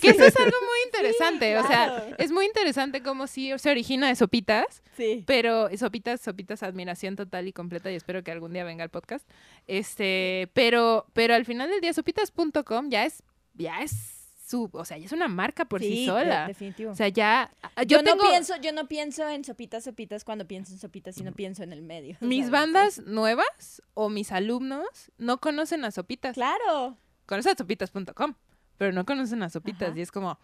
[0.00, 1.58] Que eso es algo muy interesante.
[1.58, 5.22] O sea, es muy interesante cómo sí se origina de Sopitas, Sí.
[5.26, 9.28] pero Sopitas, Sopitas, admiración total y completa y espero que algún día venga el podcast.
[9.66, 13.22] Este, pero, pero al final del día, sopitas.com ya es,
[13.54, 14.17] ya es
[14.48, 16.46] su, o sea, ya es una marca por sí, Sí, de- sola.
[16.46, 16.92] definitivo.
[16.92, 17.50] O sea, ya.
[17.78, 21.14] yo, Yo, tengo no pienso, yo no pienso en sopitas, sopitas cuando pienso en sopitas,
[21.14, 22.16] sino pienso en el medio.
[22.20, 22.50] mis ¿sabes?
[22.50, 26.34] bandas nuevas o mis alumnos no conocen a Sopitas.
[26.34, 26.96] Claro.
[27.26, 28.34] Conocen a sopitas.com,
[28.78, 29.98] pero no conocen a Sopitas Ajá.
[29.98, 30.38] y es como,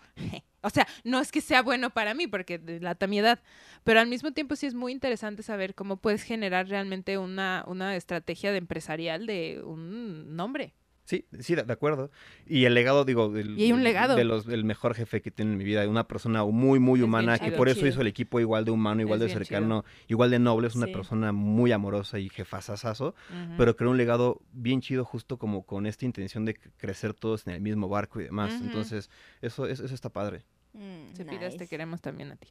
[0.60, 3.40] o sea, no es que sea bueno para mí porque delata mi edad,
[3.84, 7.96] pero al mismo tiempo sí es muy interesante saber cómo puedes generar realmente una, una
[7.96, 10.74] estrategia de empresarial de un nombre.
[11.04, 12.10] Sí, sí, de, acuerdo.
[12.46, 14.16] Y el legado, digo, del, Y hay un legado.
[14.16, 17.38] de los, del mejor jefe que tiene en mi vida, una persona muy, muy humana,
[17.38, 17.56] que chido.
[17.58, 17.88] por eso Chido.
[17.90, 20.86] hizo el equipo igual de humano, igual Es de cercano, igual de noble, es una
[20.86, 20.92] Sí.
[20.94, 23.54] persona muy amorosa y jefazazazo, Ujú.
[23.58, 27.52] pero creó un legado bien chido justo como con esta intención de crecer todos en
[27.52, 28.54] el mismo barco y demás.
[28.54, 28.64] Ujú.
[28.64, 29.10] Entonces,
[29.42, 30.42] eso, eso, eso está padre.
[30.72, 31.68] Mm, te nice.
[31.68, 32.48] queremos también a ti.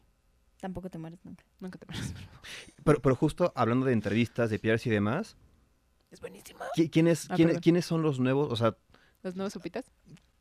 [0.62, 1.44] Tampoco te mueres nunca.
[1.60, 2.14] Nunca te mueras.
[2.84, 5.36] Pero, pero justo hablando de entrevistas, de PRs y demás,
[6.14, 6.60] Es buenísimo.
[6.78, 7.62] ¿qui- ¿quiénes, Ah, quiénes, perdón.
[7.64, 8.52] quiénes son los nuevos?
[8.52, 8.76] O sea,
[9.24, 9.86] ¿Los nuevos Sopitas?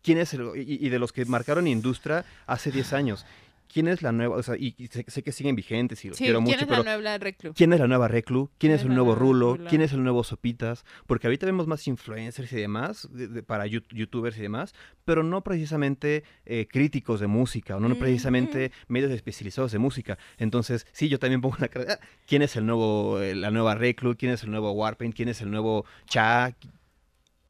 [0.03, 3.25] ¿quién es el, y, y de los que marcaron industria hace 10 años?
[3.73, 4.37] ¿Quién es la nueva?
[4.37, 6.65] O sea, y, y sé, sé que siguen vigentes y los Sí, quiero ¿quién mucho,
[6.65, 7.55] es pero la nueva Reclu?
[7.55, 8.51] ¿quién es la nueva Reclu?
[8.59, 9.57] ¿Quién es el nuevo Rulo?
[9.57, 9.69] Rulo?
[9.71, 10.85] ¿Quién es el nuevo Sopitas?
[11.07, 15.23] Porque ahorita vemos más influencers y demás, de- de- para you- youtubers y demás, pero
[15.23, 20.19] no precisamente eh, críticos de música, o no, no precisamente medios especializados de música.
[20.39, 23.75] Entonces, sí, yo también pongo la cara, ah, ¿quién es el nuevo, eh, la nueva
[23.75, 24.17] Reclu?
[24.17, 25.15] ¿Quién es el nuevo Warpaint?
[25.17, 26.55] ¿Quién es el nuevo Cha?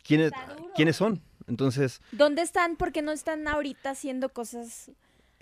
[0.05, 0.33] ¿Quién es-.
[0.75, 1.21] ¿Quiénes son?
[1.49, 2.77] Entonces, ¿Dónde están?
[2.77, 4.91] ¿Por qué no están ahorita haciendo cosas?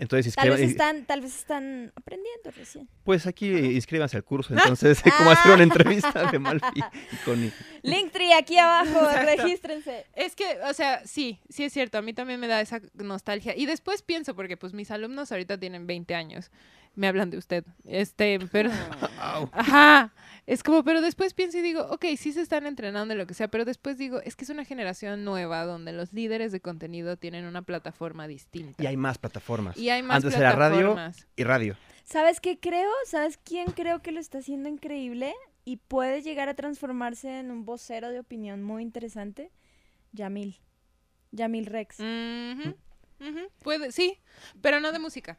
[0.01, 2.89] Entonces Tal vez inscriban- están, tal vez están aprendiendo recién.
[3.05, 6.81] Pues aquí inscríbanse al curso, entonces, cómo hacer una entrevista de Malfi
[7.25, 10.07] con Linktree aquí abajo, regístrense.
[10.15, 13.57] Es que, o sea, sí, sí es cierto, a mí también me da esa nostalgia.
[13.57, 16.51] Y después pienso, porque pues mis alumnos ahorita tienen 20 años,
[16.95, 18.71] me hablan de usted, este, pero...
[19.53, 20.13] Ajá,
[20.53, 23.35] es como, pero después pienso y digo, ok, sí se están entrenando en lo que
[23.35, 27.17] sea, pero después digo, es que es una generación nueva donde los líderes de contenido
[27.17, 28.83] tienen una plataforma distinta.
[28.83, 29.77] Y hay más plataformas.
[29.77, 31.27] Y hay más Antes era radio plataformas.
[31.37, 31.77] y radio.
[32.03, 32.91] ¿Sabes qué creo?
[33.07, 35.35] ¿Sabes quién creo que lo está haciendo increíble?
[35.65, 39.53] Y puede llegar a transformarse en un vocero de opinión muy interesante.
[40.11, 40.59] Yamil.
[41.31, 42.01] Yamil Rex.
[42.01, 42.75] Ujú,
[43.63, 44.19] Puede, sí,
[44.61, 45.39] pero no de música.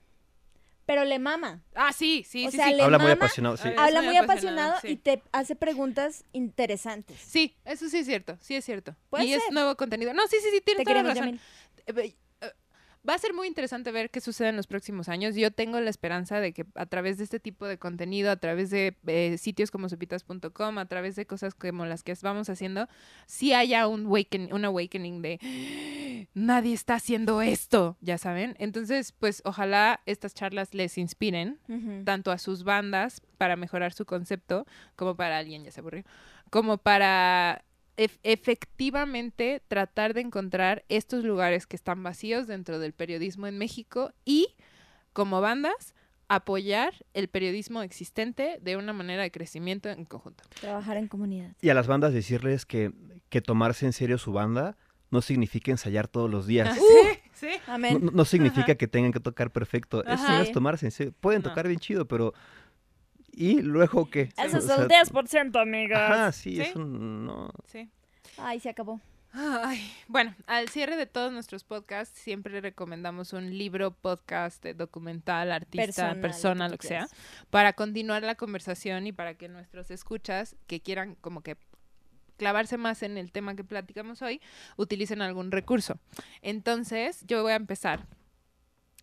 [0.86, 1.64] Pero le mama.
[1.76, 2.74] Ah, sí, sí, O sí, sea, sí.
[2.74, 3.70] le Habla muy mama, apasionado, sí.
[3.78, 4.88] Habla muy muy apasionado, apasionado sí.
[4.90, 7.20] y te hace preguntas interesantes.
[7.20, 8.96] Sí, eso sí es cierto, sí es cierto.
[9.10, 10.14] Puede y es nuevo contenido.
[10.14, 11.40] No, sí, sí, sí, tienes toda la razón.
[11.88, 12.16] Yamil.
[13.08, 15.36] Va a ser muy interesante ver qué sucede en los próximos años.
[15.36, 18.70] Yo tengo la esperanza de que a través de este tipo de contenido, a través
[18.70, 22.88] de eh, sitios como sopitas.com, a través de cosas como las que vamos haciendo,
[23.26, 28.56] sí haya un, un awakening de "Ah, nadie está haciendo esto, ya saben.
[28.60, 31.58] Entonces, pues ojalá estas charlas les inspiren
[32.06, 36.04] tanto a sus bandas para mejorar su concepto, como para alguien, ya se aburrió,
[36.52, 37.64] como para
[37.98, 44.14] ef- efectivamente tratar de encontrar estos lugares que están vacíos dentro del periodismo en México
[44.26, 44.56] y,
[45.14, 45.94] como bandas,
[46.28, 50.44] apoyar el periodismo existente de una manera de crecimiento en conjunto.
[50.62, 51.52] Trabajar en comunidad.
[51.62, 52.92] Y a las bandas decirles que,
[53.30, 54.78] que tomarse en serio su banda
[55.10, 56.74] no significa ensayar todos los días.
[56.78, 57.48] Sí, sí.
[57.68, 58.00] No, Amén.
[58.02, 58.76] no- no significa Ajá.
[58.76, 60.06] que tengan que tocar perfecto.
[60.06, 61.14] Eso no es tomarse en serio.
[61.20, 61.50] Pueden No.
[61.50, 62.34] tocar bien chido, pero...
[63.34, 64.30] ¿Y luego qué?
[64.38, 66.12] Eso O es el 10%, amigas.
[66.12, 66.62] Ajá, sí, ¿Sí?
[66.62, 67.52] eso no...
[67.66, 67.90] sí.
[68.38, 69.00] Ay, se acabó.
[69.34, 75.54] Ay, bueno, al cierre de todos nuestros podcasts siempre recomendamos un libro, podcast, eh, documental,
[75.54, 77.08] artista, Personal, persona, lo que que sea,
[77.50, 81.56] para continuar la conversación y para que nuestros escuchas que quieran como que
[82.36, 84.42] clavarse más en el tema que platicamos hoy,
[84.76, 86.00] utilicen algún recurso.
[86.42, 88.08] Entonces, yo voy a empezar.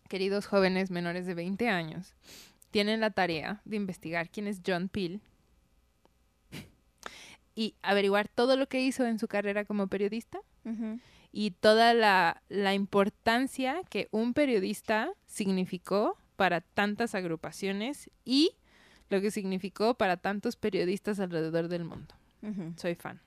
[0.09, 2.13] Queridos jóvenes menores de 20 años,
[2.71, 5.21] tienen la tarea de investigar quién es John Peel
[7.55, 10.39] y averiguar todo lo que hizo en su carrera como periodista
[11.31, 18.51] y toda la, la importancia que un periodista significó para tantas agrupaciones y
[19.09, 22.15] lo que significó para tantos periodistas alrededor del mundo.
[22.77, 23.19] Soy fan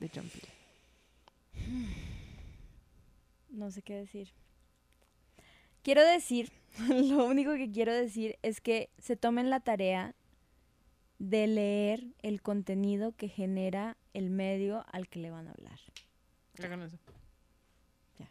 [0.00, 0.48] de John Peel.
[3.50, 4.32] No sé qué decir.
[5.84, 6.50] Quiero decir,
[6.88, 10.14] lo único que quiero decir es que se tomen la tarea
[11.18, 15.78] de leer el contenido que genera el medio al que le van a hablar.
[16.62, 16.98] Hagan eso.
[18.18, 18.30] Ya.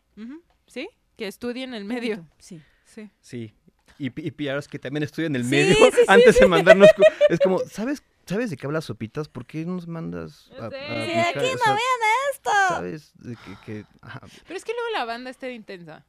[0.67, 0.89] ¿Sí?
[1.17, 2.25] Que estudien el medio.
[2.39, 2.61] Sí.
[2.85, 3.09] Sí.
[3.21, 3.53] Sí.
[3.99, 6.89] Y, y PRs que también estudian el Sí, medio sí, sí, antes de mandarnos.
[7.29, 9.27] Es como, ¿sabes, ¿sabes de qué hablas sopitas?
[9.29, 11.27] ¿Por qué nos mandas a, a Sí, buscar?
[11.37, 11.77] aquí O no sea,
[12.33, 12.49] Esto.
[12.69, 13.11] ¿Sabes?
[13.19, 13.85] De que.
[14.47, 16.05] Pero es que luego la banda está intensa.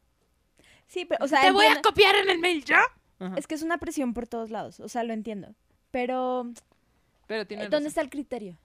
[0.88, 2.80] Sí, pero, o sea, Te voy a copiar en el mail ya.
[3.20, 3.34] Ajá.
[3.36, 5.54] es que es una presión por todos lados, o sea, lo entiendo.
[5.90, 6.52] Pero,
[7.28, 7.86] Pero eh, tiene ¿dónde razón.
[7.86, 8.58] está el criterio?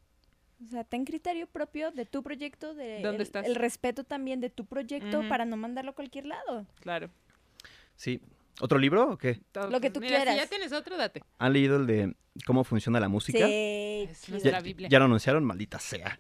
[0.66, 3.46] O sea, ten criterio propio de tu proyecto, de ¿Dónde el, estás?
[3.46, 6.66] el respeto también de tu proyecto para no mandarlo a cualquier lado.
[6.82, 7.10] Claro.
[7.96, 8.20] Sí.
[8.60, 9.40] ¿Otro libro o qué?
[9.54, 10.34] Todo- Lo que tú mira, quieras.
[10.36, 11.24] Si ya tienes otro, date.
[11.38, 12.14] ¿Han leído el de
[12.46, 13.38] cómo funciona la música?
[13.48, 14.10] Sí.
[14.10, 14.90] Es Ya, Biblia.
[14.90, 16.20] ya lo anunciaron, maldita sea.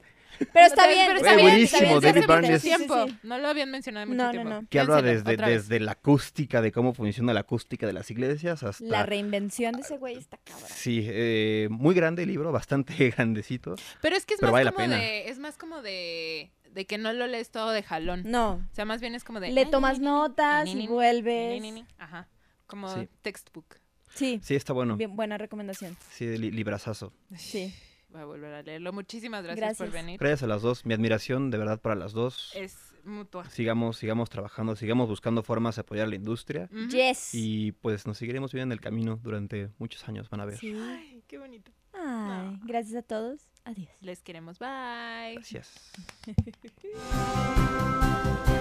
[0.53, 2.61] Pero está Pero bien, está está bien, bien, buenísimo, está bien, David Barnes.
[2.61, 3.07] sí, sí, tiempo.
[3.07, 3.17] sí.
[3.23, 4.49] No lo habían mencionado en mucho No, no, tiempo.
[4.49, 4.67] no.
[4.69, 8.86] Que habla desde, desde la acústica, de cómo funciona la acústica de las iglesias hasta...
[8.86, 10.69] La reinvención de ese güey está cabrón.
[10.73, 13.75] Sí, eh, muy grande el libro, bastante grandecito.
[14.01, 16.97] Pero es que es Pero más vale como de, es más como de, de que
[16.97, 18.23] no lo lees todo de jalón.
[18.25, 19.49] No, O sea, más bien es como de.
[19.51, 21.51] le tomas ni, ni, ni, notas ni, y vuelves.
[21.61, 21.86] ni, ni, ni.
[21.97, 22.27] Ajá.
[22.67, 23.09] Como Sí.
[23.21, 23.75] textbook.
[24.15, 24.95] Sí, Sí, está bueno.
[24.97, 25.95] bien, buena recomendación.
[26.11, 27.13] Sí, li- librazazo.
[27.38, 27.73] Sí.
[28.10, 28.91] Voy a volver a leerlo.
[28.91, 30.20] Muchísimas gracias, por venir.
[30.20, 30.86] Gracias a las dos.
[30.86, 32.51] Mi admiración de verdad para las dos.
[32.55, 33.49] Es mutua.
[33.49, 36.70] Sigamos, sigamos trabajando, sigamos buscando formas de apoyar la industria.
[36.89, 37.30] Yes.
[37.34, 40.57] Y pues nos seguiremos viendo en el camino durante muchos años, van a ver.
[40.57, 40.74] Sí.
[40.74, 41.72] Ay, qué bonito.
[41.93, 43.41] Ay, gracias a todos.
[43.64, 43.89] Adiós.
[44.01, 44.57] Les queremos.
[44.57, 45.36] Bye.
[45.36, 45.91] Gracias.